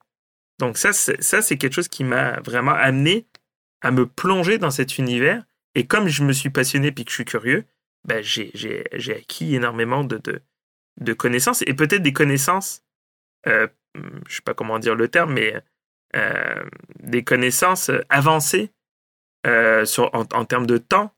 [0.59, 3.26] Donc ça, ça c'est quelque chose qui m'a vraiment amené
[3.82, 5.45] à me plonger dans cet univers.
[5.76, 7.65] Et comme je me suis passionné puis que je suis curieux,
[8.05, 10.22] ben, j'ai acquis énormément de,
[10.99, 12.84] de, connaissances et peut-être des connaissances,
[13.47, 15.53] euh, je ne sais pas comment dire le terme, mais
[16.15, 16.65] euh,
[16.99, 18.72] des connaissances avancées
[19.47, 21.13] euh, en, termes de temps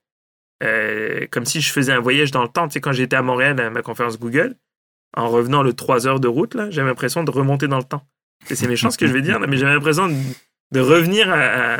[0.61, 2.67] euh, comme si je faisais un voyage dans le temps.
[2.67, 4.55] Tu sais, quand j'étais à Montréal à ma conférence Google,
[5.15, 8.07] en revenant le 3 heures de route, j'avais l'impression de remonter dans le temps.
[8.45, 10.07] C'est méchant ce que je vais dire, mais j'avais l'impression
[10.71, 11.79] de, revenir à,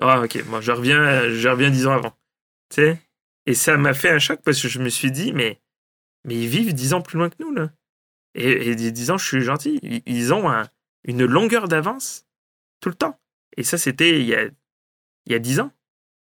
[0.00, 2.10] Ah, ok, moi, je reviens, je reviens dix ans avant.
[2.70, 2.98] Tu sais?
[3.46, 5.60] Et ça m'a fait un choc parce que je me suis dit, mais,
[6.24, 7.70] mais ils vivent dix ans plus loin que nous, là.
[8.34, 10.02] Et, et dix ans, je suis gentil.
[10.06, 10.48] Ils ont
[11.04, 12.26] une longueur d'avance
[12.80, 13.20] tout le temps.
[13.56, 15.72] Et ça, c'était il y a, il y a dix ans.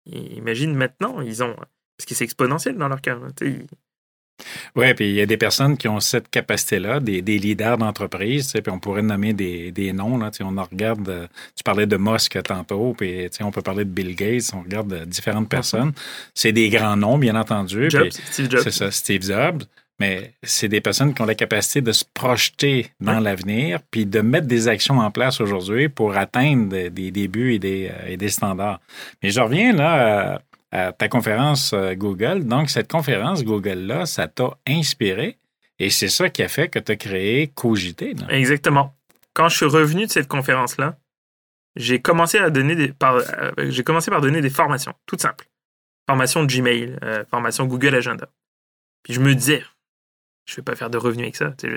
[0.05, 1.55] imagine maintenant, ils ont
[1.97, 3.17] parce que c'est exponentiel dans leur cas.
[4.75, 8.71] Oui, puis il y a des personnes qui ont cette capacité-là, des, leaders d'entreprise, puis
[8.71, 10.17] on pourrait nommer des, des noms.
[10.17, 13.89] Là, on en regarde, euh, tu parlais de Musk tantôt, puis on peut parler de
[13.89, 15.93] Bill Gates, on regarde euh, différentes personnes.
[16.33, 17.89] C'est des grands noms, bien entendu.
[17.89, 18.61] Steve Jobs.
[18.63, 19.63] C'est ça, Steve Jobs.
[19.97, 24.19] Mais c'est des personnes qui ont la capacité de se projeter dans l'avenir, puis de
[24.19, 28.09] mettre des actions en place aujourd'hui pour atteindre des, des, des buts et des, euh,
[28.09, 28.81] et des standards.
[29.23, 30.41] Mais je reviens là
[30.71, 32.45] ta conférence euh, Google.
[32.45, 35.37] Donc, cette conférence Google-là, ça t'a inspiré
[35.79, 38.15] et c'est ça qui a fait que tu as créé Cogité.
[38.29, 38.95] Exactement.
[39.33, 40.97] Quand je suis revenu de cette conférence-là,
[41.75, 45.47] j'ai commencé à donner des, par, euh, commencé par donner des formations, toutes simples.
[46.07, 48.29] Formation Gmail, euh, formation Google Agenda.
[49.03, 49.63] Puis je me disais,
[50.45, 51.53] je vais pas faire de revenus avec ça.
[51.59, 51.69] Sais,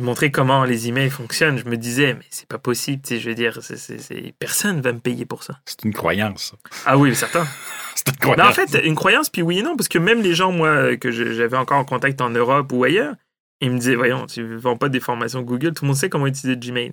[0.00, 1.58] montrer comment les emails fonctionnent.
[1.58, 4.80] Je me disais, mais c'est pas possible, tu sais, je veux dire, c'est, c'est- personne
[4.80, 5.60] va me payer pour ça.
[5.66, 6.54] C'est une croyance.
[6.86, 7.46] Ah oui, certain.
[7.96, 8.54] C'est une Mais en croyance.
[8.70, 11.56] fait, une croyance, puis oui et non, parce que même les gens, moi, que j'avais
[11.56, 13.14] encore en contact en Europe ou ailleurs,
[13.60, 16.26] ils me disaient, voyons, tu vends pas des formations Google, tout le monde sait comment
[16.26, 16.92] utiliser Gmail.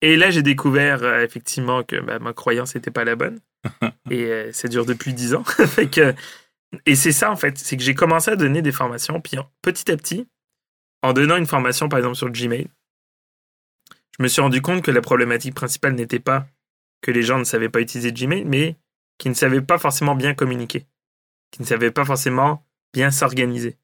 [0.00, 3.40] Et là, j'ai découvert euh, effectivement que bah, ma croyance n'était pas la bonne.
[4.10, 5.44] et euh, ça dure depuis dix ans.
[5.66, 6.14] Fait que-
[6.86, 9.90] et c'est ça, en fait, c'est que j'ai commencé à donner des formations, puis petit
[9.92, 10.26] à petit,
[11.04, 12.66] en donnant une formation, par exemple, sur Gmail,
[14.16, 16.46] je me suis rendu compte que la problématique principale n'était pas
[17.02, 18.76] que les gens ne savaient pas utiliser Gmail, mais
[19.18, 20.86] qui ne savaient pas forcément bien communiquer,
[21.50, 23.76] qui ne savaient pas forcément bien s'organiser.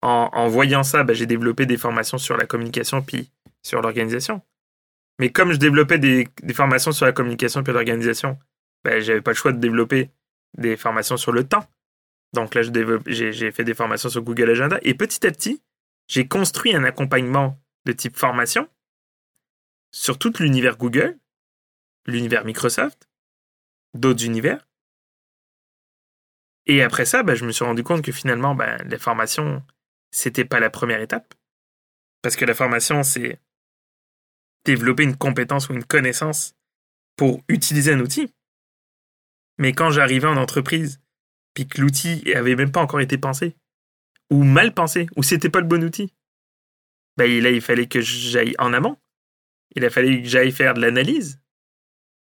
[0.00, 3.30] En, voyant ça, bah, j'ai développé des formations sur la communication puis
[3.62, 4.40] sur l'organisation.
[5.18, 8.38] Mais comme je développais des, formations sur la communication puis l'organisation,
[8.82, 10.08] bah, j'avais pas le choix de développer
[10.56, 11.66] des formations sur le temps.
[12.32, 15.60] Donc là, j'ai fait des formations sur Google Agenda et petit à petit,
[16.10, 18.68] j'ai construit un accompagnement de type formation
[19.92, 21.16] sur tout l'univers Google,
[22.04, 23.08] l'univers Microsoft,
[23.94, 24.66] d'autres univers.
[26.66, 29.64] Et après ça, bah, je me suis rendu compte que finalement, bah, la formation,
[30.10, 31.32] c'était pas la première étape.
[32.22, 33.40] Parce que la formation, c'est
[34.64, 36.56] développer une compétence ou une connaissance
[37.14, 38.34] pour utiliser un outil.
[39.58, 41.00] Mais quand j'arrivais en entreprise,
[41.54, 43.56] puis que l'outil avait même pas encore été pensé,
[44.30, 46.12] ou mal pensé, ou c'était pas le bon outil,
[47.16, 48.96] bah, là, il fallait que j'aille en amont.
[49.76, 51.40] Il a fallu que j'aille faire de l'analyse,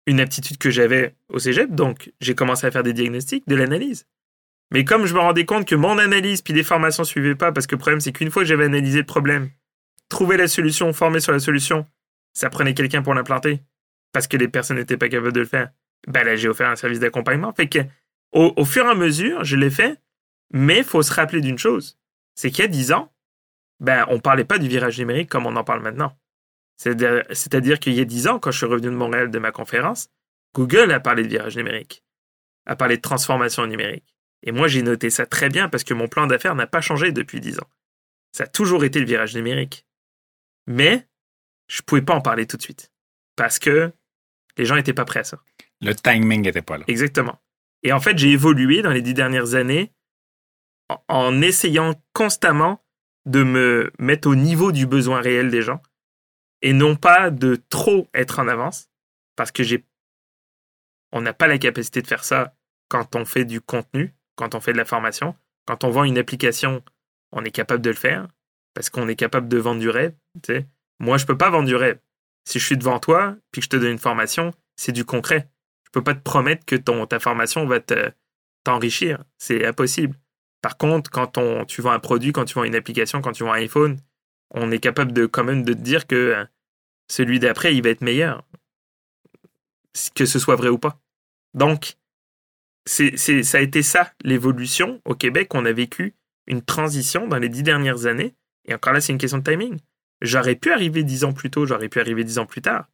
[0.05, 4.07] une aptitude que j'avais au cégep, donc j'ai commencé à faire des diagnostics, de l'analyse.
[4.71, 7.67] Mais comme je me rendais compte que mon analyse puis les formations suivaient pas, parce
[7.67, 9.49] que le problème c'est qu'une fois que j'avais analysé le problème,
[10.09, 11.87] trouvé la solution, formé sur la solution,
[12.33, 13.61] ça prenait quelqu'un pour l'implanter,
[14.11, 15.69] parce que les personnes n'étaient pas capables de le faire.
[16.07, 17.53] Ben là, j'ai offert un service d'accompagnement.
[17.53, 17.79] Fait que,
[18.33, 19.97] au fur et à mesure, je l'ai fait,
[20.51, 21.97] mais il faut se rappeler d'une chose,
[22.35, 23.13] c'est qu'il y a dix ans,
[23.79, 26.17] ben, on parlait pas du virage numérique comme on en parle maintenant.
[26.77, 30.09] C'est-à-dire qu'il y a dix ans, quand je suis revenu de Montréal de ma conférence,
[30.53, 32.03] Google a parlé de virage numérique,
[32.65, 34.15] a parlé de transformation numérique.
[34.43, 37.11] Et moi, j'ai noté ça très bien parce que mon plan d'affaires n'a pas changé
[37.11, 37.69] depuis dix ans.
[38.31, 39.85] Ça a toujours été le virage numérique.
[40.67, 41.07] Mais
[41.67, 42.91] je pouvais pas en parler tout de suite
[43.35, 43.91] parce que
[44.57, 45.41] les gens n'étaient pas prêts à ça.
[45.81, 46.83] Le timing n'était pas là.
[46.87, 47.41] Exactement.
[47.83, 49.93] Et en fait, j'ai évolué dans les dix dernières années
[51.07, 52.83] en, essayant constamment
[53.25, 55.81] de me mettre au niveau du besoin réel des gens
[56.61, 58.89] et non pas de trop être en avance
[59.35, 59.85] parce que j'ai
[61.11, 62.55] on n'a pas la capacité de faire ça
[62.89, 66.17] quand on fait du contenu, quand on fait de la formation, quand on vend une
[66.17, 66.83] application,
[67.31, 68.27] on est capable de le faire
[68.73, 70.65] parce qu'on est capable de vendre du rêve, tu.
[70.99, 71.99] Moi, je peux pas vendre du rêve.
[72.45, 75.49] Si je suis devant toi puis que je te donne une formation, c'est du concret.
[75.85, 78.11] Je peux pas te promettre que ton, ta formation va te,
[78.63, 79.23] t'enrichir.
[79.37, 80.17] C'est impossible.
[80.63, 83.51] Par contre, quand tu vends un produit, quand tu vends une application, quand tu vends
[83.51, 83.99] un iPhone,
[84.51, 86.45] on est capable de quand même de te dire que euh,
[87.11, 88.43] celui d'après, il va être meilleur.
[90.15, 90.99] Que ce soit vrai ou pas.
[91.53, 91.95] Donc,
[92.85, 93.03] ça
[93.57, 95.53] a été ça, l'évolution au Québec.
[95.53, 96.15] On a vécu
[96.47, 98.33] une transition dans les dix dernières années.
[98.65, 99.79] Et encore là, c'est une question de timing.
[100.21, 102.87] J'aurais pu arriver dix ans plus tôt, j'aurais pu arriver dix ans plus tard.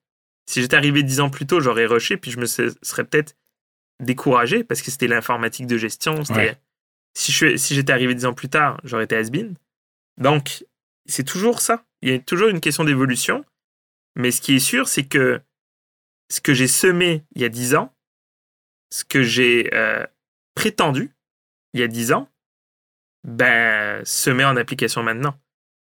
[0.49, 3.36] Si j'étais arrivé dix ans plus tôt, j'aurais rushé, puis je me se- serais peut-être
[4.01, 6.24] découragé parce que c'était l'informatique de gestion.
[7.16, 9.55] Si, je, si j'étais arrivé dix ans plus tard, j'aurais été has-been.
[10.18, 10.66] Donc,
[11.05, 11.84] c'est toujours ça.
[12.01, 13.43] Il y a toujours une question d'évolution.
[14.16, 15.41] Mais ce qui est sûr, c'est que
[16.30, 17.93] ce que j'ai semé il y a dix ans,
[18.91, 20.05] ce que j'ai euh,
[20.55, 21.12] prétendu
[21.74, 22.30] il y a dix ans,
[23.24, 25.39] ben, se met en application maintenant.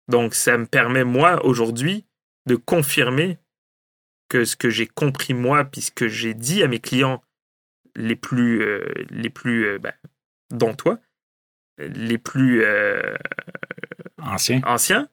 [0.07, 2.05] Donc, ça me permet, moi, aujourd'hui,
[2.47, 3.37] de confirmer
[4.27, 7.23] que ce que j'ai compris, moi, puis ce que j'ai dit à mes clients
[7.95, 9.93] les plus, euh, les plus euh, ben,
[10.51, 10.99] dont toi,
[11.79, 13.15] les plus euh,
[14.21, 14.61] Ancien.
[14.65, 15.09] anciens,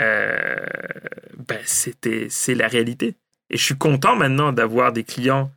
[0.00, 0.56] euh,
[1.36, 3.16] ben, c'était, c'est la réalité.
[3.50, 5.50] Et je suis content maintenant d'avoir des clients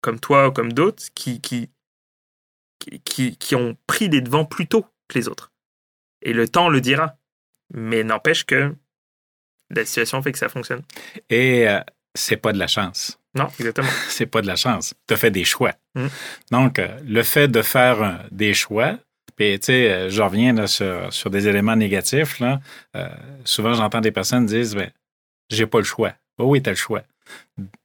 [0.00, 1.70] comme toi ou comme d'autres qui, qui,
[3.04, 5.52] qui, qui, ont pris les devants plus tôt que les autres.
[6.22, 7.16] Et le temps le dira.
[7.74, 8.74] Mais n'empêche que
[9.70, 10.82] la situation fait que ça fonctionne.
[11.30, 11.80] Et euh,
[12.14, 13.18] c'est pas de la chance.
[13.34, 13.88] Non, exactement.
[14.08, 14.94] C'est pas de la chance.
[15.06, 15.74] Tu as fait des choix.
[15.94, 16.06] Mm.
[16.52, 18.98] Donc, euh, le fait de faire des choix,
[19.36, 22.40] puis tu sais, euh, je reviens là, sur, sur des éléments négatifs.
[22.40, 22.60] Là.
[22.96, 23.08] Euh,
[23.44, 24.90] souvent, j'entends des personnes dire ben,
[25.50, 26.12] j'ai pas le choix.
[26.38, 27.02] Oh oui, tu as le choix.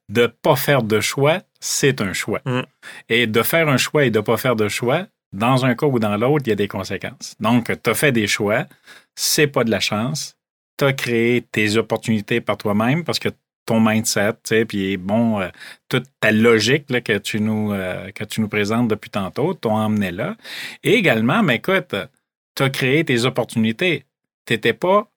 [0.10, 2.42] De pas faire de choix, c'est un choix.
[2.46, 2.62] Mm.
[3.10, 6.00] Et de faire un choix et de pas faire de choix, dans un cas ou
[6.00, 7.36] dans l'autre, il y a des conséquences.
[7.40, 8.66] Donc, tu as fait des choix,
[9.16, 10.38] c'est pas de la chance.
[10.78, 13.30] Tu as créé tes opportunités par toi-même parce que
[13.66, 15.50] ton mindset, puis bon, euh,
[15.90, 19.76] toute ta logique là, que, tu nous, euh, que tu nous présentes depuis tantôt, t'ont
[19.76, 20.36] emmené là.
[20.84, 21.96] Et également, mais écoute,
[22.56, 24.06] tu as créé tes opportunités.
[24.46, 25.10] Tu n'étais pas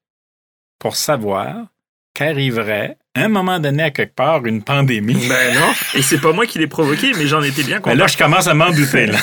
[0.79, 1.67] pour savoir
[2.13, 5.29] qu'arriverait un moment donné à quelque part une pandémie.
[5.29, 7.91] Ben non, et c'est pas moi qui l'ai provoqué, mais j'en étais bien content.
[7.91, 9.07] Mais là, je commence à m'en douter.
[9.07, 9.19] Là.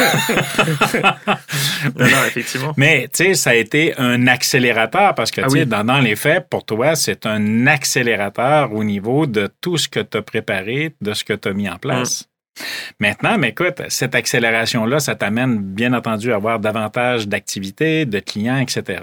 [1.97, 2.73] non, non, effectivement.
[2.77, 5.65] Mais tu sais, ça a été un accélérateur parce que Ah tu sais, oui.
[5.65, 9.99] dans, dans les faits, pour toi, c'est un accélérateur au niveau de tout ce que
[9.99, 12.27] tu as préparé, de ce que tu as mis en place.
[12.99, 18.57] Maintenant, mais écoute, cette accélération-là, ça t'amène bien entendu à avoir davantage d'activités, de clients,
[18.59, 19.01] etc.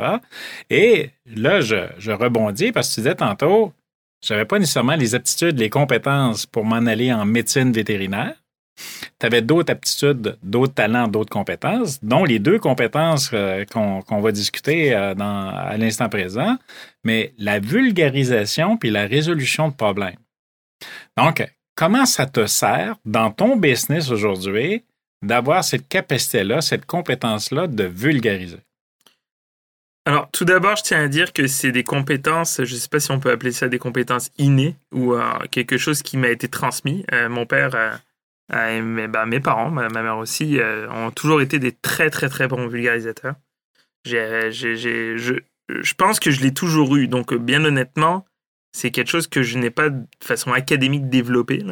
[0.70, 3.72] Et là, je, je rebondis parce que tu disais tantôt,
[4.22, 8.34] j'avais pas nécessairement les aptitudes, les compétences pour m'en aller en médecine vétérinaire.
[9.18, 14.32] Tu avais d'autres aptitudes, d'autres talents, d'autres compétences, dont les deux compétences euh, qu'on va
[14.32, 16.56] discuter euh, à l'instant présent,
[17.04, 20.18] mais la vulgarisation puis la résolution de problèmes.
[21.16, 21.44] Donc,
[21.74, 24.84] comment ça te sert dans ton business aujourd'hui
[25.22, 28.60] d'avoir cette capacité-là, cette compétence-là de vulgariser?
[30.08, 32.98] Alors, tout d'abord, je tiens à dire que c'est des compétences, je ne sais pas
[32.98, 36.48] si on peut appeler ça des compétences innées ou euh, quelque chose qui m'a été
[36.48, 37.04] transmis.
[37.12, 37.90] Euh, mon père, euh,
[38.54, 42.48] euh, mes, bah, mes parents, ma, mère aussi, ont toujours été des très, très, très
[42.48, 43.34] bons vulgarisateurs.
[44.06, 45.42] Je,
[45.98, 47.06] pense que je l'ai toujours eu.
[47.06, 48.24] Donc, bien honnêtement,
[48.72, 51.62] c'est quelque chose que je n'ai pas de façon académique développé.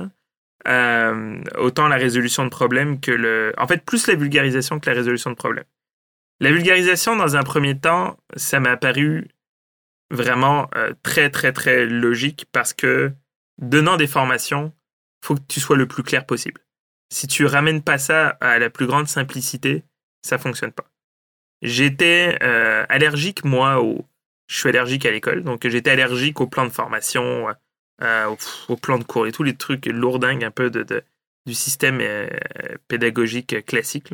[0.66, 3.55] Autant la résolution de problèmes que le.
[3.57, 5.64] En fait, plus la vulgarisation que la résolution de problèmes.
[6.41, 9.28] La vulgarisation, dans un premier temps, ça m'a paru
[10.11, 13.12] vraiment euh, très, très, très logique parce que
[13.59, 14.72] donnant des formations,
[15.24, 16.61] faut que tu sois le plus clair possible.
[17.11, 19.84] Si tu ramènes pas ça à la plus grande simplicité,
[20.22, 20.91] ça fonctionne pas.
[21.62, 24.05] J'étais euh, allergique, moi, au...
[24.49, 27.49] je suis allergique à l'école, donc j'étais allergique au plan de formation,
[28.03, 28.37] euh,
[28.68, 31.03] au, plan de cours et tous les trucs lourdingues un peu de,
[31.47, 32.03] du système
[32.89, 34.12] pédagogique classique.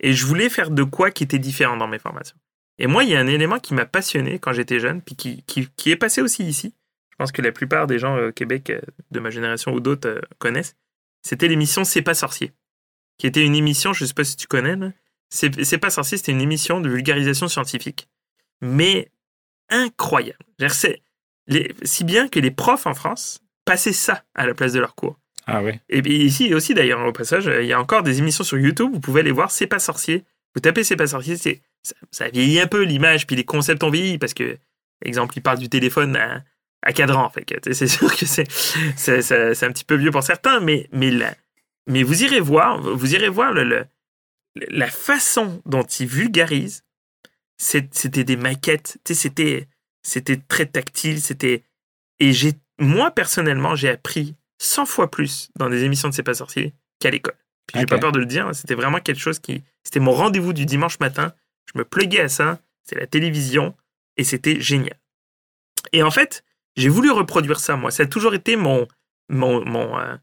[0.00, 2.36] Et je voulais faire de quoi qui était différent dans mes formations.
[2.78, 5.42] Et moi, il y a un élément qui m'a passionné quand j'étais jeune, puis qui,
[5.44, 6.74] qui, est passé aussi ici.
[7.10, 8.80] Je pense que la plupart des gens au Québec euh,
[9.10, 10.76] de ma génération ou d'autres euh, connaissent.
[11.22, 12.52] C'était l'émission C'est pas sorcier,
[13.18, 14.76] qui était une émission, je sais pas si tu connais.
[15.30, 18.08] C'est pas sorcier, c'était une émission de vulgarisation scientifique.
[18.60, 19.10] Mais
[19.70, 20.38] incroyable.
[21.48, 24.94] Les- si bien que les profs en France passaient ça à la place de leurs
[24.94, 25.18] cours.
[25.46, 25.62] Ah.
[25.88, 28.90] Et puis ici aussi, d'ailleurs, au passage, il y a encore des émissions sur YouTube,
[28.92, 30.24] vous pouvez aller voir C'est pas sorcier.
[30.54, 33.82] Vous tapez C'est pas sorcier, c'est, ça, ça vieillit un peu l'image, puis les concepts
[33.84, 34.58] ont vieilli, parce que,
[35.04, 39.72] exemple, il parle du téléphone à, cadran, fait tu sais, c'est sûr que c'est, un
[39.72, 41.12] petit peu vieux pour certains, mais, mais,
[41.86, 43.54] mais vous irez voir, vous irez voir
[44.54, 46.84] la façon dont ils vulgarisent,
[47.56, 49.68] c'est- c'était des maquettes, c'était,
[50.02, 51.62] c'était très tactile, c'était,
[52.18, 52.32] et
[52.78, 57.10] moi, personnellement, j'ai appris 100 fois plus dans des émissions de C'est pas sorcier qu'à
[57.10, 57.36] l'école.
[57.66, 57.88] Puis j'ai Ok.
[57.90, 59.62] pas peur de le dire, c'était vraiment quelque chose qui.
[59.84, 61.34] C'était mon rendez-vous du dimanche matin.
[61.72, 63.76] Je me pluguais à ça, c'est la télévision,
[64.16, 64.96] et c'était génial.
[65.92, 66.44] Et en fait,
[66.76, 67.90] j'ai voulu reproduire ça, moi.
[67.90, 68.86] Ça a toujours été mon,
[69.28, 70.16] mon, mon, euh,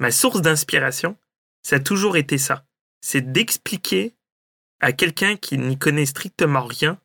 [0.00, 1.16] ma source d'inspiration.
[1.62, 2.64] Ça a toujours été ça.
[3.00, 4.14] C'est d'expliquer
[4.80, 7.00] à quelqu'un qui n'y connaît strictement rien,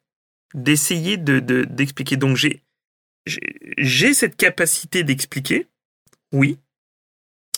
[0.56, 2.18] d'essayer de, de- d'expliquer.
[2.18, 2.64] Donc j'ai,
[3.28, 5.68] j'ai- j'ai cette capacité d'expliquer,
[6.32, 6.60] oui.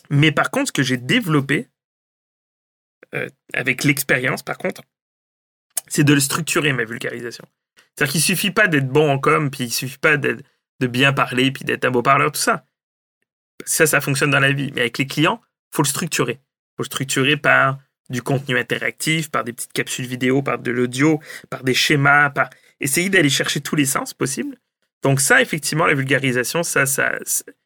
[0.10, 1.68] Mais par contre, ce que j'ai développé
[3.14, 4.82] euh, avec l'expérience, par contre,
[5.88, 7.46] c'est de le structurer, ma vulgarisation.
[7.96, 10.44] C'est-à-dire qu'il suffit pas d'être bon en com, puis il suffit pas de
[10.82, 12.66] bien parler, puis d'être un beau parleur, tout ça.
[13.66, 14.72] Ça, ça fonctionne dans la vie.
[14.74, 15.42] Mais avec les clients,
[15.72, 16.40] faut le structurer.
[16.76, 17.80] faut le structurer par
[18.10, 22.50] du contenu interactif, par des petites capsules vidéo, par de l'audio, par des schémas, par
[22.80, 24.58] essayer d'aller chercher tous les sens possibles.
[25.02, 27.18] Donc ça, effectivement, la vulgarisation, ça, ça,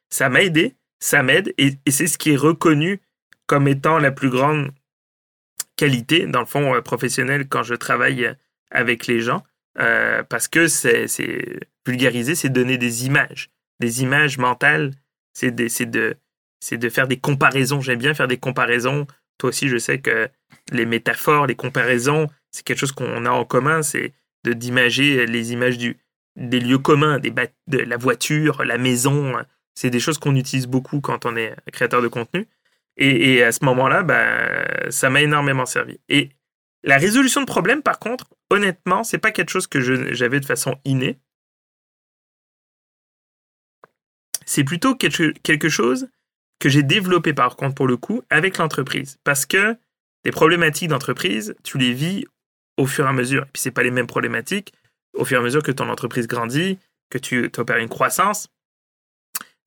[0.08, 3.00] ça m'a aidé, ça m'aide, et, et c'est ce qui est reconnu
[3.46, 4.70] comme étant la plus grande
[5.80, 8.30] qualité, dans le fond, euh, professionnel quand je travaille
[8.70, 9.42] avec les gens,
[9.78, 11.06] euh, parce que c'est
[11.86, 14.92] vulgariser, c'est donner des images, des images mentales,
[15.32, 17.80] c'est de, faire des comparaisons.
[17.80, 19.06] J'aime bien faire des comparaisons.
[19.38, 20.28] Toi aussi, je sais que
[20.70, 24.12] les métaphores, les comparaisons, c'est quelque chose qu'on a en commun, c'est
[24.44, 27.32] d'imager les images des lieux communs, des
[27.68, 29.34] de la voiture, la maison.
[29.74, 32.46] C'est des choses qu'on utilise beaucoup quand on est créateur de contenu.
[32.96, 35.98] Et, à ce moment-là, ben, ça m'a énormément servi.
[36.08, 36.30] Et
[36.82, 39.80] la résolution de problèmes, par contre, honnêtement, c'est pas quelque chose que
[40.12, 41.18] j'avais de façon innée.
[44.44, 46.08] C'est plutôt quelque quelque chose
[46.58, 49.18] que j'ai développé, par contre, pour le coup, avec l'entreprise.
[49.24, 49.78] Parce que
[50.24, 52.26] des problématiques d'entreprise, tu les vis
[52.76, 53.44] au fur et à mesure.
[53.44, 54.74] Et puis, c'est pas les mêmes problématiques
[55.14, 58.48] au fur et à mesure que ton entreprise grandit, que tu opères une croissance.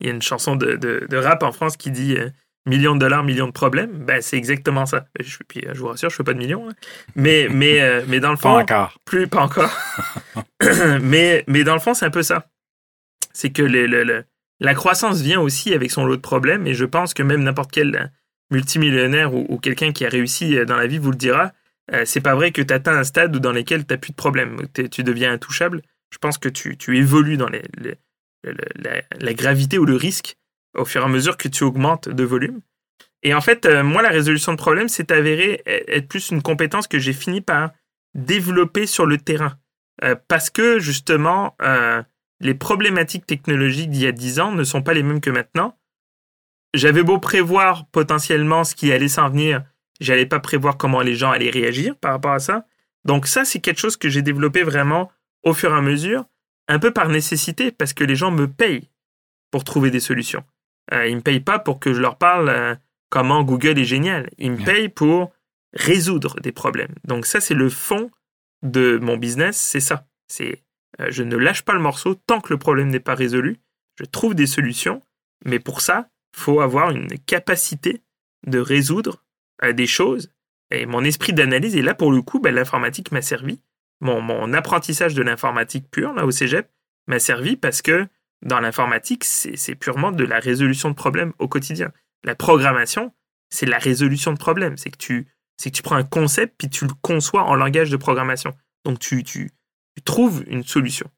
[0.04, 2.30] Il y a une chanson de, de- de rap en France qui dit euh,
[2.66, 3.92] millions de dollars, millions de problèmes.
[4.06, 5.06] Ben, c'est exactement ça.
[5.20, 6.70] Je, puis, euh, je vous rassure, je fais pas de millions.
[6.70, 6.74] hein.
[7.16, 9.00] Mais, mais, euh, mais dans le Pas fond, encore.
[9.06, 9.72] plus, pas encore.
[11.02, 12.48] mais, mais dans le fond, c'est un peu ça.
[13.34, 13.64] c'est que
[14.60, 16.68] la croissance vient aussi avec son lot de problèmes.
[16.68, 18.12] Et je pense que même n'importe quel
[18.52, 21.52] multimillionnaire ou, quelqu'un qui a réussi dans la vie vous le dira.
[21.92, 24.16] Euh, c'est pas vrai que tu atteins un stade dans lequel tu n'as plus de
[24.16, 24.68] problème.
[24.92, 25.82] Tu deviens intouchable.
[26.12, 27.50] Je pense que tu, évolues dans
[28.44, 30.38] la, gravité ou le risque
[30.76, 32.62] au fur et à mesure que tu augmentes de volume.
[33.22, 36.88] Et en fait, euh, moi, la résolution de problèmes s'est avérée être plus une compétence
[36.88, 37.72] que j'ai fini par
[38.16, 39.58] développer sur le terrain.
[40.04, 41.56] Euh, parce que justement,
[42.40, 45.78] les problématiques technologiques d'il y a 10 ans ne sont pas les mêmes que maintenant.
[46.74, 49.64] J'avais beau prévoir potentiellement ce qui allait s'en venir,
[50.00, 52.66] j'allais pas prévoir comment les gens allaient réagir par rapport à ça.
[53.06, 55.12] Donc ça, c'est quelque chose que j'ai développé vraiment
[55.44, 56.26] au fur et à mesure,
[56.68, 58.90] un peu par nécessité, parce que les gens me payent
[59.52, 60.44] pour trouver des solutions.
[60.92, 62.76] Euh, ils me payent pas pour que je leur parle euh,
[63.10, 64.30] comment Google est génial.
[64.38, 65.32] Ils me payent pour
[65.74, 66.94] résoudre des problèmes.
[67.06, 68.10] Donc ça, c'est le fond
[68.64, 70.08] de mon business, c'est ça.
[70.28, 70.64] C'est
[71.00, 73.60] euh, je ne lâche pas le morceau tant que le problème n'est pas résolu.
[74.00, 75.02] Je trouve des solutions,
[75.46, 78.02] mais pour ça, faut avoir une capacité
[78.48, 79.24] de résoudre
[79.62, 80.32] des choses.
[80.72, 83.62] Et mon esprit d'analyse, et là pour le coup, ben, l'informatique m'a servi.
[84.04, 86.70] Mon, apprentissage de l'informatique pure, là au cégep,
[87.08, 88.08] m'a servi parce que
[88.42, 91.92] dans l'informatique, c'est purement de la résolution de problèmes au quotidien.
[92.26, 93.14] La programmation,
[93.50, 94.78] c'est la résolution de problèmes.
[94.78, 95.28] C'est que tu,
[95.64, 98.54] que tu prends un concept puis tu le conçois en langage de programmation.
[98.84, 99.52] Donc tu, tu,
[99.96, 101.10] tu trouves une solution.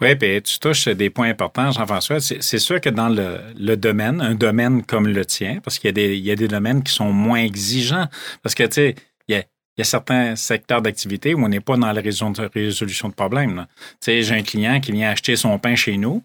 [0.00, 2.20] Oui, puis tu touches des points importants, Jean-François.
[2.20, 6.30] C'est sûr que dans le, domaine, un domaine comme le tien, parce qu'il y, y,
[6.30, 8.06] a des domaines qui sont moins exigeants,
[8.42, 8.94] parce que, tu sais,
[9.78, 13.66] il y a, certains secteurs d'activité où on n'est pas dans la résolution de problèmes.
[13.78, 16.22] Tu sais, j'ai un client qui vient acheter son pain chez nous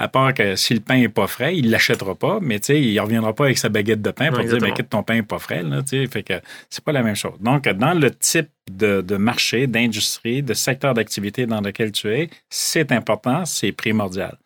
[0.00, 2.94] à part que si le pain n'est pas frais, il ne l'achètera pas, mais il
[2.94, 5.38] ne reviendra pas avec sa baguette de pain pour dire ben, ton pain n'est pas
[5.38, 5.62] frais.
[5.62, 6.40] Là, fait que
[6.70, 7.34] c'est pas la même chose.
[7.38, 12.92] Donc, dans le type de, marché, d'industrie, de secteur d'activité dans lequel tu es, c'est
[12.92, 14.38] important, c'est primordial.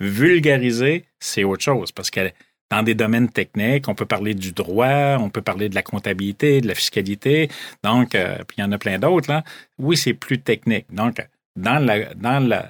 [0.00, 2.30] Vulgariser, c'est autre chose parce que
[2.72, 6.62] dans des domaines techniques, on peut parler du droit, on peut parler de la comptabilité,
[6.62, 7.50] de la fiscalité,
[7.84, 9.30] donc, euh, puis il y en a plein d'autres.
[9.30, 9.44] Là.
[9.78, 10.86] Oui, c'est plus technique.
[10.90, 11.16] Donc,
[11.54, 11.78] dans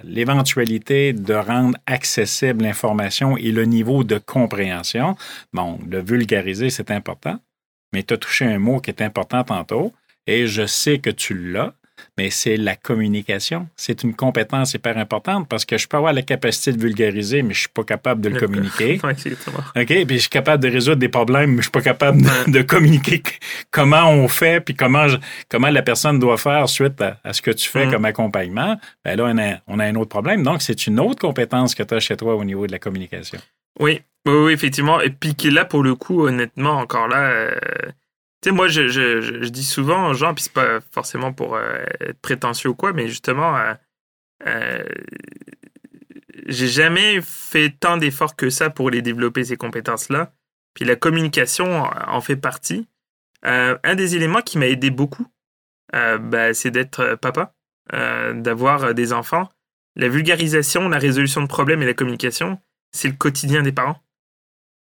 [0.03, 5.15] l'éventualité de rendre accessible l'information et le niveau de compréhension,
[5.53, 7.39] bon, le vulgariser, c'est important,
[7.93, 9.93] mais tu as touché un mot qui est important tantôt,
[10.27, 11.75] et je sais que tu l'as,
[12.19, 13.69] mais c'est la communication.
[13.77, 17.55] C'est une compétence hyper importante parce que je peux avoir la capacité de vulgariser, mais
[17.55, 19.01] je suis pas capable de le communiquer.
[19.05, 19.87] OK?
[19.87, 23.23] Puis je suis capable de résoudre des problèmes, mais je suis pas capable de, communiquer
[23.71, 25.07] comment on fait, puis comment,
[25.49, 27.91] comment la personne doit faire suite à, ce que tu fais mm.
[27.91, 28.79] comme accompagnement.
[29.05, 30.43] Ben là, on a, on a un autre problème.
[30.43, 33.39] Donc, c'est une autre compétence que tu as chez toi au niveau de la communication.
[33.81, 35.01] Oui, oui, effectivement.
[35.01, 37.55] Et puis qui là, pour le coup, honnêtement, encore là, euh,
[38.43, 41.85] tu sais, moi, je, je, dis souvent aux gens, puis c'est pas forcément pour euh,
[42.01, 43.75] être prétentieux ou quoi, mais justement, euh,
[44.49, 44.85] euh,
[46.47, 50.33] j'ai jamais fait tant d'efforts que ça pour les développer, ces compétences-là.
[50.75, 52.89] Puis la communication en fait partie.
[53.45, 55.27] un des éléments qui m'a aidé beaucoup,
[55.93, 57.55] bah, c'est d'être papa,
[57.93, 59.51] d'avoir des enfants.
[59.97, 62.59] La vulgarisation, la résolution de problèmes et la communication,
[62.91, 64.01] c'est le quotidien des parents.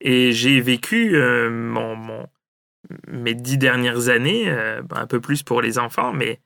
[0.01, 1.17] Et j'ai vécu
[1.51, 2.27] mon, mon
[3.07, 6.41] mes dix dernières années, euh, ben, un peu plus pour les enfants, mais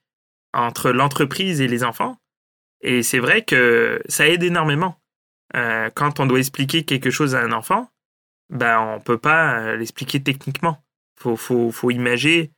[0.53, 2.19] entre l'entreprise et les enfants.
[2.81, 5.01] Et c'est vrai que ça aide énormément.
[5.55, 7.91] Euh, quand on doit expliquer quelque chose à un enfant,
[8.51, 10.85] ben on peut pas euh, l'expliquer techniquement.
[11.19, 12.53] Faut, faut, faut imager.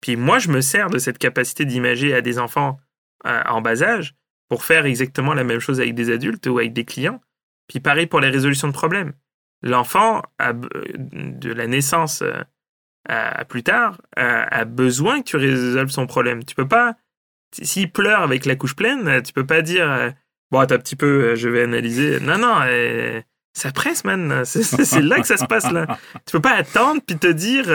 [0.00, 2.78] Puis moi, je me sers de cette capacité d'imager à des enfants
[3.24, 4.14] en bas âge
[4.48, 7.20] pour faire exactement la même chose avec des adultes ou avec des clients.
[7.66, 9.12] Puis pareil pour les résolutions de problèmes.
[9.60, 12.22] L'enfant, de la naissance
[13.48, 16.44] plus tard, a, besoin que tu résolves son problème.
[16.44, 16.96] Tu peux pas,
[17.52, 20.10] s'il pleure avec la couche pleine, tu peux pas dire, euh,
[20.50, 22.20] bon, attends un petit peu, euh, je vais analyser.
[22.20, 23.20] Non, non, euh,
[23.52, 24.44] ça presse, man.
[24.44, 25.98] C'est là que ça se passe, là.
[26.26, 27.66] Tu peux pas attendre puis te dire,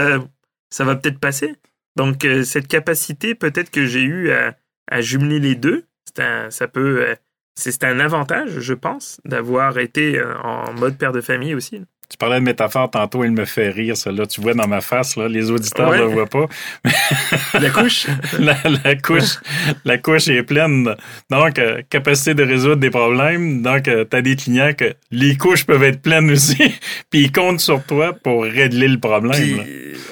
[0.70, 1.56] ça va peut-être passer.
[1.96, 5.86] Donc, cette capacité, peut-être que j'ai eu à, jumeler les deux,
[6.20, 7.16] un, ça peut,
[7.56, 11.82] c'est un avantage, je pense, d'avoir été en mode père de famille aussi.
[12.10, 14.26] Tu parlais de métaphore tantôt, il me fait rire, celle-là.
[14.26, 16.46] Tu vois dans ma face, là, les auditeurs ne le voient pas.
[17.60, 18.08] la couche?
[18.40, 19.40] la, couche
[19.86, 20.96] la couche est pleine.
[21.30, 23.62] Donc, euh, capacité de résoudre des problèmes.
[23.62, 26.58] Donc, euh, tu as des clients que les couches peuvent être pleines aussi,
[27.10, 29.64] puis ils comptent sur toi pour régler le problème.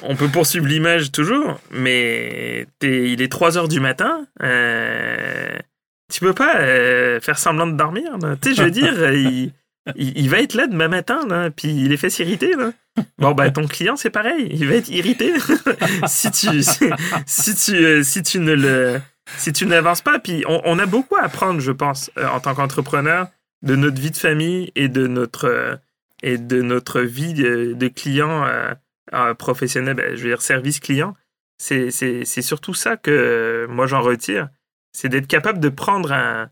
[0.02, 4.26] on peut poursuivre l'image toujours, mais il est 3 heures du matin.
[4.42, 5.56] Euh,
[6.12, 6.54] tu peux pas
[7.20, 8.16] faire semblant de dormir.
[8.40, 9.52] Tu sais, je veux dire, il
[9.96, 12.54] il, va être là demain matin, puis il est fait s'irriter.
[13.18, 14.48] Bon, bah, ton client, c'est pareil.
[14.52, 15.32] Il va être irrité
[16.06, 16.62] si, tu,
[17.26, 19.00] si, tu, euh, si tu ne le.
[19.38, 22.54] Si tu n'avances pas, puis on, a beaucoup à apprendre, je pense, euh, en tant
[22.54, 23.28] qu'entrepreneur,
[23.62, 25.78] de notre vie de famille et de notre,
[26.22, 28.44] et de notre vie de, de client
[29.38, 31.16] professionnel, ben, je veux dire service client.
[31.58, 34.48] C'est surtout ça que moi j'en retire.
[34.92, 36.50] C'est d'être capable de prendre un,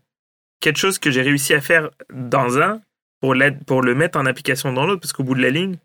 [0.61, 2.81] quelque chose que j'ai réussi à faire dans un
[3.21, 5.77] pour, pour le mettre en application dans l'autre, parce qu'au bout de la ligne,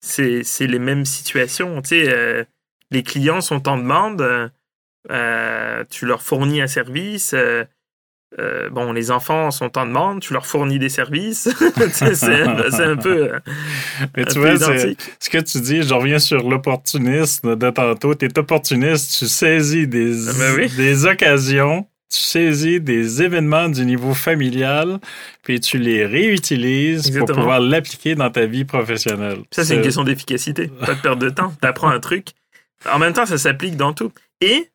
[0.00, 1.80] c'est les mêmes situations.
[1.82, 2.44] Tu sais, euh,
[2.90, 4.48] les clients sont en demande, euh,
[5.10, 7.34] euh, tu leur fournis un service.
[8.70, 11.48] bon, les enfants sont en demande, tu leur fournis des services.
[11.92, 13.32] c'est un, peu.
[14.16, 18.14] Mais tu vois, ce que tu dis, je reviens sur l'opportunisme de tantôt.
[18.14, 23.84] Tu es opportuniste, tu saisis des, ah, ben des occasions tu saisis des événements du
[23.84, 25.00] niveau familial,
[25.42, 29.38] puis tu les réutilises pour pouvoir l'appliquer dans ta vie professionnelle.
[29.50, 31.52] Ça, c'est une question d'efficacité, pas de perte de temps.
[31.60, 32.28] Tu apprends un truc.
[32.90, 34.12] En même temps, ça s'applique dans tout.
[34.40, 34.70] Et,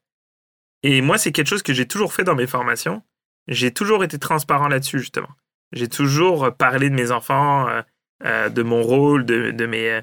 [0.84, 3.02] et moi, c'est quelque chose que j'ai toujours fait dans mes formations.
[3.48, 5.30] J'ai toujours été transparent là-dessus, justement.
[5.72, 7.82] J'ai toujours parlé de mes enfants, euh,
[8.26, 10.02] euh, de mon rôle, de, de mes,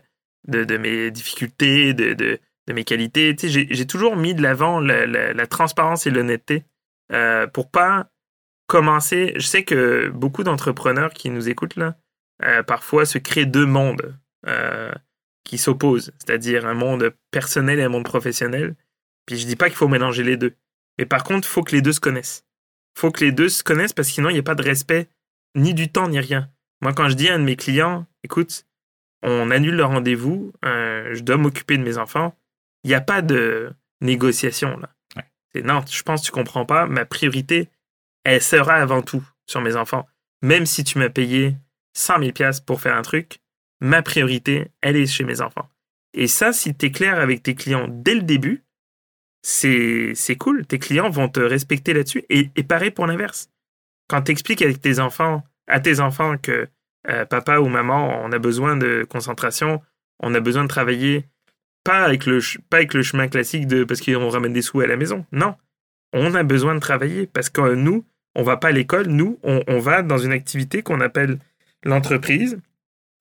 [0.49, 2.39] de, de, mes difficultés, de, de,
[2.73, 3.37] mes qualités.
[3.39, 6.65] J'ai toujours mis de l'avant la, la transparence et l'honnêteté
[7.13, 8.11] euh, pour pas
[8.67, 9.33] commencer.
[9.37, 11.97] Je sais que beaucoup d'entrepreneurs qui nous écoutent là,
[12.43, 14.93] euh, parfois se créent deux mondes euh,
[15.45, 18.75] qui s'opposent, c'est-à-dire un monde personnel et un monde professionnel.
[19.27, 20.55] Puis je dis pas qu'il faut mélanger les deux,
[20.99, 22.45] mais par contre, il faut que les deux se connaissent.
[22.99, 25.09] Faut que les deux se connaissent parce que sinon il n'y a pas de respect
[25.55, 26.51] ni du temps ni rien.
[26.83, 28.67] Moi, quand je dis à un de mes clients, écoute,
[29.23, 32.37] on annule le rendez-vous, je dois m'occuper de mes enfants,
[32.85, 34.96] il n'y a pas de négociation là
[35.63, 36.87] non, je pense que tu comprends pas.
[36.87, 37.69] Ma priorité,
[38.25, 40.07] elle sera avant tout sur mes enfants.
[40.43, 41.57] Même si tu m'as payé
[41.95, 43.39] 100 000 pièces pour faire un truc,
[43.81, 45.69] ma priorité, elle est chez mes enfants.
[46.13, 48.65] Et ça, si tu es clair avec tes clients dès le début,
[49.43, 50.67] c'est cool.
[50.67, 52.25] Tes clients vont te respecter là-dessus.
[52.29, 53.51] Et, pareil pour l'inverse.
[54.09, 56.69] Quand tu expliques avec tes enfants, à tes enfants que
[57.09, 59.83] euh, papa ou maman, on a besoin de concentration,
[60.21, 61.29] on a besoin de travailler
[61.87, 65.25] pas avec le, chemin classique de parce qu'on ramène des sous à la maison.
[65.31, 65.55] Non.
[66.13, 69.07] On a besoin de travailler parce que nous, on va pas à l'école.
[69.07, 71.39] Nous, on, va dans une activité qu'on appelle
[71.85, 72.59] l'entreprise,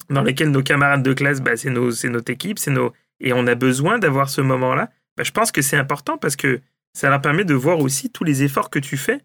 [0.09, 3.45] dans laquelle nos camarades de classe, bah, c'est nos, notre équipe, c'est nos, et on
[3.45, 4.89] a besoin d'avoir ce moment-là.
[5.15, 6.59] Bah, je pense que c'est important parce que
[6.93, 9.21] ça leur permet de voir aussi tous les efforts que tu fais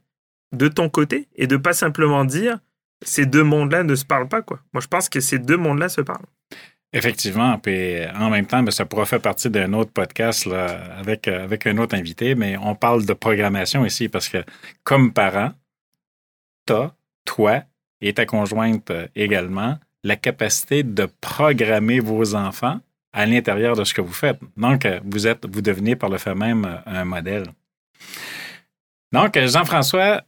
[0.52, 2.58] de ton côté et de pas simplement dire
[3.02, 4.42] ces deux mondes-là ne se parlent pas.
[4.42, 4.60] Quoi.
[4.74, 6.26] Moi, je pense que ces deux mondes-là se parlent.
[6.92, 11.44] Effectivement, puis en même temps, ben, ça pourra faire partie d'un autre podcast avec, euh,
[11.44, 14.38] avec un autre invité, mais on parle de programmation ici parce que
[14.82, 15.52] comme parent,
[16.66, 16.92] tu as,
[17.24, 17.62] toi
[18.00, 22.80] et ta conjointe euh, également, la capacité de programmer vos enfants
[23.12, 24.40] à l'intérieur de ce que vous faites.
[24.56, 27.44] Donc, euh, vous êtes, vous devenez par le fait même un modèle.
[29.12, 30.22] Donc, Jean-François,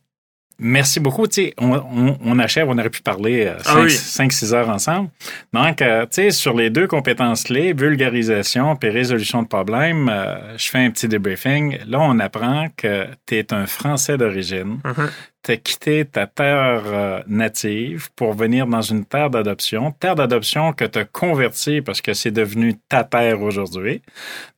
[0.65, 1.27] Merci beaucoup.
[1.59, 5.11] on, on, achève, on aurait pu parler 5-6 euh, ah heures ensemble.
[5.53, 10.79] Donc, euh, sur les deux compétences clés, vulgarisation et résolution de problèmes, euh, je fais
[10.79, 11.79] un petit debriefing.
[11.89, 14.79] Là, on apprend que tu es un Français d'origine.
[14.85, 15.11] Uh-huh.
[15.43, 19.91] Tu as quitté ta terre native pour venir dans une terre d'adoption.
[19.91, 24.03] Terre d'adoption que tu as convertie parce que c'est devenu ta terre aujourd'hui.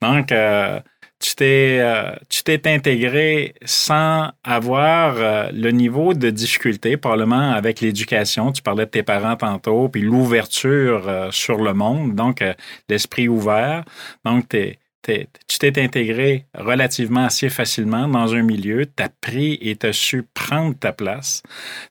[0.03, 0.31] Donc,
[1.25, 8.61] tu t'es euh, intégré sans avoir euh, le niveau de difficulté probablement avec l'éducation tu
[8.61, 12.45] parlais de tes parents tantôt puis l'ouverture euh, sur le monde donc
[12.91, 13.85] l'esprit ouvert
[14.27, 19.87] donc tu t'es intégré relativement assez facilement dans un milieu, tu as pris et tu
[19.87, 21.43] as su prendre ta place.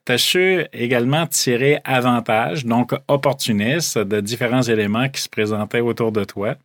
[0.04, 6.12] Tu as su également tirer avantage, donc opportuniste de différents éléments qui se présentaient autour
[6.12, 6.56] de toi.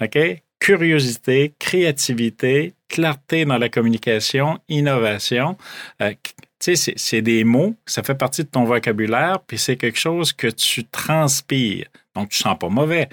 [0.00, 0.16] OK?
[0.58, 5.56] Curiosité, créativité, clarté dans la communication, innovation.
[6.02, 6.12] Euh,
[6.60, 10.32] tu sais, c'est des mots, ça fait partie de ton vocabulaire, puis c'est quelque chose
[10.32, 11.86] que tu transpires.
[12.16, 13.08] Donc, tu sens pas mauvais.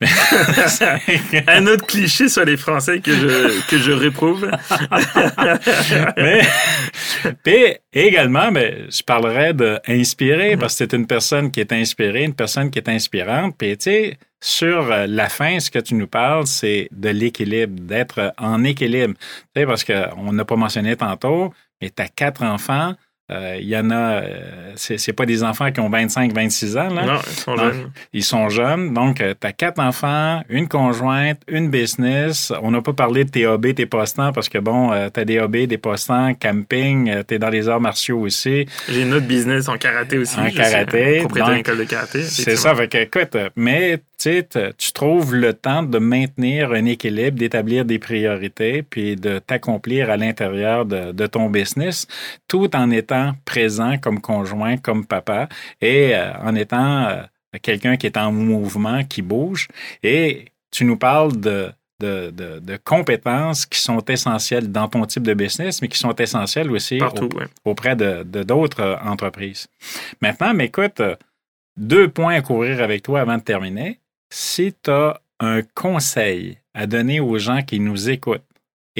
[1.46, 4.50] Un autre cliché sur les Français que je, que je réprouve.
[7.44, 12.34] mais, également, mais, je parlerais d'inspirer, parce que c'est une personne qui est inspirée, une
[12.34, 13.54] personne qui est inspirante.
[13.56, 17.80] Puis, tu sais, sur euh, la fin, ce que tu nous parles, c'est de l'équilibre,
[17.80, 19.14] d'être en équilibre.
[19.54, 22.94] Tu sais, parce qu'on n'a pas mentionné tantôt, mais tu as quatre enfants.
[23.30, 26.88] Euh, il y en a, euh, c'est pas des enfants qui ont 25, 26 ans.
[26.88, 27.04] Là.
[27.04, 27.90] Non, ils sont jeunes.
[28.12, 28.94] Ils sont jeunes.
[28.94, 32.52] Donc, tu as quatre enfants, une conjointe, une business.
[32.62, 35.38] On n'a pas parlé de tes hobbies, tes postants, parce que bon, tu as des
[35.40, 38.66] hobbies, des postants, camping, tu es dans les arts martiaux aussi.
[38.88, 40.38] J'ai une autre business en karaté aussi.
[40.38, 41.18] En karaté.
[41.20, 42.22] Propriétaire d'école de karaté.
[42.22, 42.74] C'est ça.
[42.74, 44.44] Fait que, écoute, mais tu
[44.76, 50.16] tu trouves le temps de maintenir un équilibre, d'établir des priorités, puis de t'accomplir à
[50.16, 52.06] l'intérieur de, ton business,
[52.48, 55.48] tout en étant présent comme conjoint, comme papa,
[55.80, 57.22] et euh, en étant euh,
[57.62, 59.68] quelqu'un qui est en mouvement, qui bouge.
[60.02, 61.70] Et tu nous parles de,
[62.00, 66.70] de, de, compétences qui sont essentielles dans ton type de business, mais qui sont essentielles
[66.70, 67.00] aussi
[67.64, 69.66] auprès de d'autres euh, entreprises.
[70.20, 71.02] Maintenant, mais écoute,
[71.76, 74.00] deux points à couvrir avec toi avant de terminer.
[74.30, 78.42] Si tu as un conseil à donner aux gens qui nous écoutent,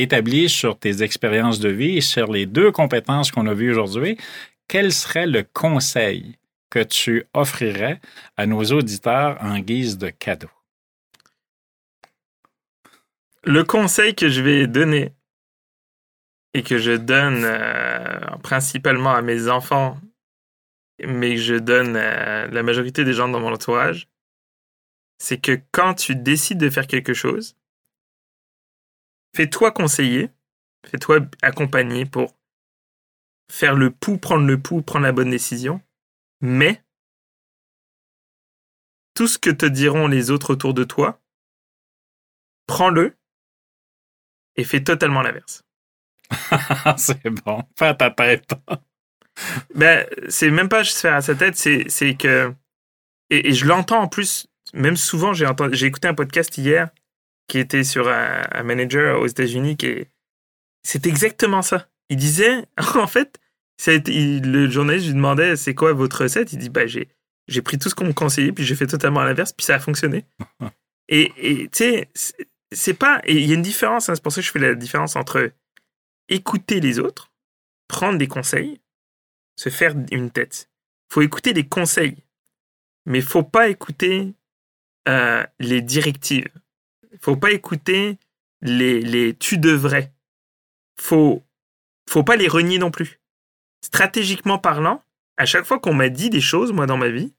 [0.03, 4.17] établi sur tes expériences de vie et sur les deux compétences qu'on a vues aujourd'hui,
[4.69, 6.37] quel serait le conseil
[6.71, 8.01] que tu offrirais
[8.37, 10.51] à nos auditeurs en guise de cadeau?
[13.45, 15.13] Le conseil que je vais donner
[16.55, 19.99] et que je donne euh, principalement à mes enfants,
[21.07, 24.09] mais que je donne à la majorité des gens dans mon entourage,
[25.19, 27.57] c'est que quand tu décides de faire quelque chose,
[29.35, 30.31] fais-toi conseiller,
[30.87, 32.35] fais-toi accompagner pour
[33.51, 35.81] faire le pouls, prendre le pouls, prendre la bonne décision,
[36.41, 36.83] mais
[39.15, 41.21] tout ce que te diront les autres autour de toi,
[42.67, 43.17] prends-le
[44.57, 45.65] et fais totalement l'inverse.
[46.97, 48.51] c'est bon, fais à ta tête.
[49.75, 52.55] ben, c'est même pas juste faire à sa tête, c'est que.
[53.31, 56.91] Et, je l'entends en plus, même souvent, j'ai j'ai écouté un podcast hier
[57.49, 60.07] qui était sur un, manager aux États-Unis qui
[60.83, 61.89] C'est exactement ça.
[62.09, 63.41] Il disait, en fait,
[63.87, 66.53] le journaliste lui demandait c'est quoi votre recette?
[66.53, 67.09] Il dit bah, j'ai,
[67.49, 69.75] j'ai pris tout ce qu'on me conseillait, puis j'ai fait totalement à l'inverse, puis ça
[69.75, 70.25] a fonctionné.
[71.09, 71.33] et
[71.73, 72.09] tu sais,
[72.73, 73.21] c'est pas.
[73.27, 75.53] il y a une différence, hein, c'est pour ça que je fais la différence entre
[76.29, 77.33] écouter les autres,
[77.89, 78.81] prendre des conseils,
[79.57, 80.71] se faire une tête.
[81.11, 82.17] faut écouter les conseils,
[83.07, 84.35] mais faut pas écouter
[85.09, 86.49] euh, les directives.
[87.21, 88.19] Faut pas écouter
[88.63, 90.13] les, les tu devrais.
[91.01, 91.45] Faut,
[92.09, 93.19] faut pas les renier non plus
[93.83, 95.03] stratégiquement parlant,
[95.37, 97.33] à chaque fois qu'on m'a dit des choses, moi, dans ma vie,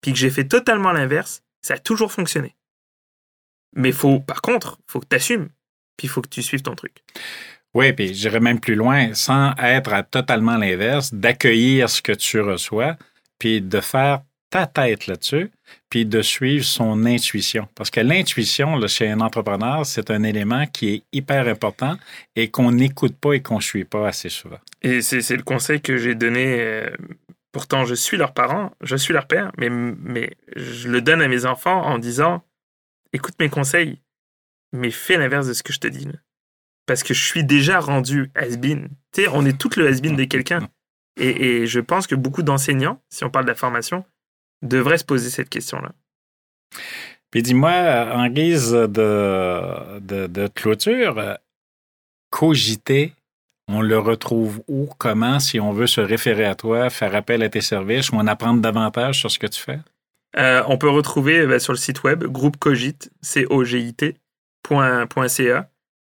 [0.00, 2.56] puis que j'ai fait totalement l'inverse, ça a toujours fonctionné.
[3.74, 5.48] Mais faut, par contre, faut que tu assumes,
[5.96, 7.02] puis faut que tu suives ton truc.
[7.74, 12.40] Oui, puis j'irais même plus loin, sans être à totalement l'inverse, d'accueillir ce que tu
[12.40, 12.96] reçois,
[13.38, 14.22] puis de faire
[14.52, 15.50] ta tête là-dessus,
[15.88, 17.66] puis de suivre son intuition.
[17.74, 21.96] Parce que l'intuition, chez un entrepreneur, c'est un élément qui est hyper important
[22.36, 24.58] et qu'on n'écoute pas et qu'on ne suit pas assez souvent.
[24.82, 26.60] Et c'est le conseil que j'ai donné.
[26.60, 26.90] Euh,
[27.50, 31.28] pourtant, je suis leur parent, je suis leur père, mais, mais je le donne à
[31.28, 32.44] mes enfants en disant
[33.14, 34.02] écoute mes conseils,
[34.74, 36.06] mais fais l'inverse de ce que je te dis.
[36.84, 38.88] Parce que je suis déjà rendu has-been.
[39.12, 40.68] Tu sais, on est tout le has-been de quelqu'un.
[41.18, 44.04] Et, et je pense que beaucoup d'enseignants, si on parle de la formation,
[44.62, 45.92] devrait se poser cette question-là.
[47.30, 51.38] Puis dis-moi, en guise de, de, clôture,
[52.30, 53.14] cogiter,
[53.68, 57.48] on le retrouve où, comment, si on veut se référer à toi, faire appel à
[57.48, 59.80] tes services ou en apprendre davantage sur ce que tu fais?
[60.36, 63.94] Euh, on peut retrouver ben, sur le site web groupe cogit, c o g i
[63.94, 64.16] t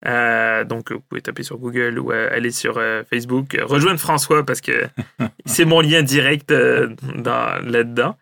[0.08, 2.80] euh, donc, vous pouvez taper sur Google ou euh, aller sur
[3.10, 3.58] Facebook.
[3.60, 4.88] Rejoindre François parce que
[5.46, 8.16] c'est mon lien direct là-dedans.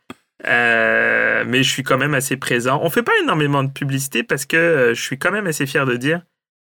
[0.46, 2.80] Euh, mais je suis quand même assez présent.
[2.84, 5.86] On fait pas énormément de publicité parce que euh, je suis quand même assez fier
[5.86, 6.22] de dire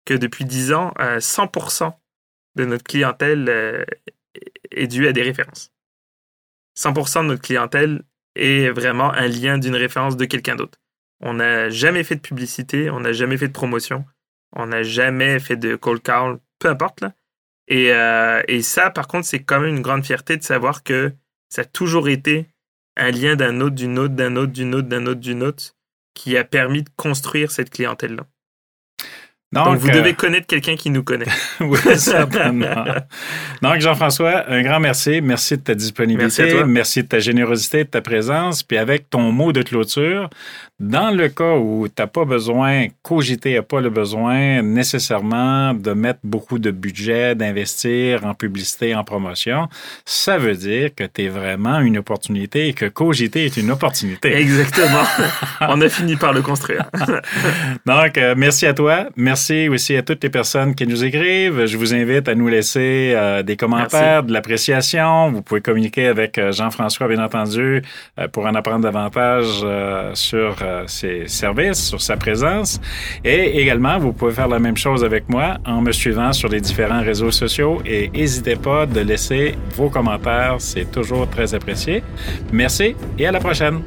[0.04, 1.90] que depuis 10 ans, 100% euh,
[2.56, 3.86] de notre clientèle
[4.70, 5.72] est due à des références.
[6.76, 8.02] 100% de notre clientèle
[8.34, 10.78] est vraiment un lien d'une référence de quelqu'un d'autre.
[11.20, 14.04] On n'a jamais fait de publicité, on n'a jamais fait de promotion,
[14.56, 17.04] on n'a jamais fait de cold call, peu importe.
[17.68, 17.92] Et,
[18.48, 21.12] et ça, par contre, c'est quand même une grande fierté de savoir que
[21.50, 22.49] ça a toujours été
[22.96, 25.74] un lien d'un autre, d'une autre, d'un autre, d'une autre, d'un autre, d'une autre,
[26.14, 28.26] qui a permis de construire cette clientèle-là.
[29.52, 31.26] Donc, vous devez connaître quelqu'un qui nous connaît.
[31.60, 32.84] oui, certainement.
[33.62, 35.20] Donc, Jean-François, un grand merci.
[35.20, 36.44] Merci de ta disponibilité.
[36.44, 38.62] Merci, merci, de ta générosité, de ta présence.
[38.62, 40.30] Puis avec ton mot de clôture,
[40.80, 45.92] dans le cas où tu n'as pas besoin, Cogité n'a pas le besoin nécessairement de
[45.92, 49.68] mettre beaucoup de budget, d'investir en publicité, en promotion,
[50.06, 54.34] ça veut dire que tu es vraiment une opportunité et que Cogité est une opportunité.
[54.34, 55.04] Exactement.
[55.60, 56.90] On a fini par le construire.
[57.86, 59.08] Donc, euh, merci à toi.
[59.16, 61.66] Merci aussi à toutes les personnes qui nous écrivent.
[61.66, 65.30] Je vous invite à nous laisser euh, des commentaires, de l'appréciation.
[65.30, 67.82] Vous pouvez communiquer avec euh, Jean-François, bien entendu,
[68.32, 69.64] pour en apprendre davantage
[70.14, 72.80] sur euh, ses services, sur sa présence.
[73.24, 76.60] Et également, vous pouvez faire la même chose avec moi en me suivant sur les
[76.60, 82.02] différents réseaux sociaux et n'hésitez pas de laisser vos commentaires, c'est toujours très apprécié.
[82.52, 83.80] Merci et à la prochaine.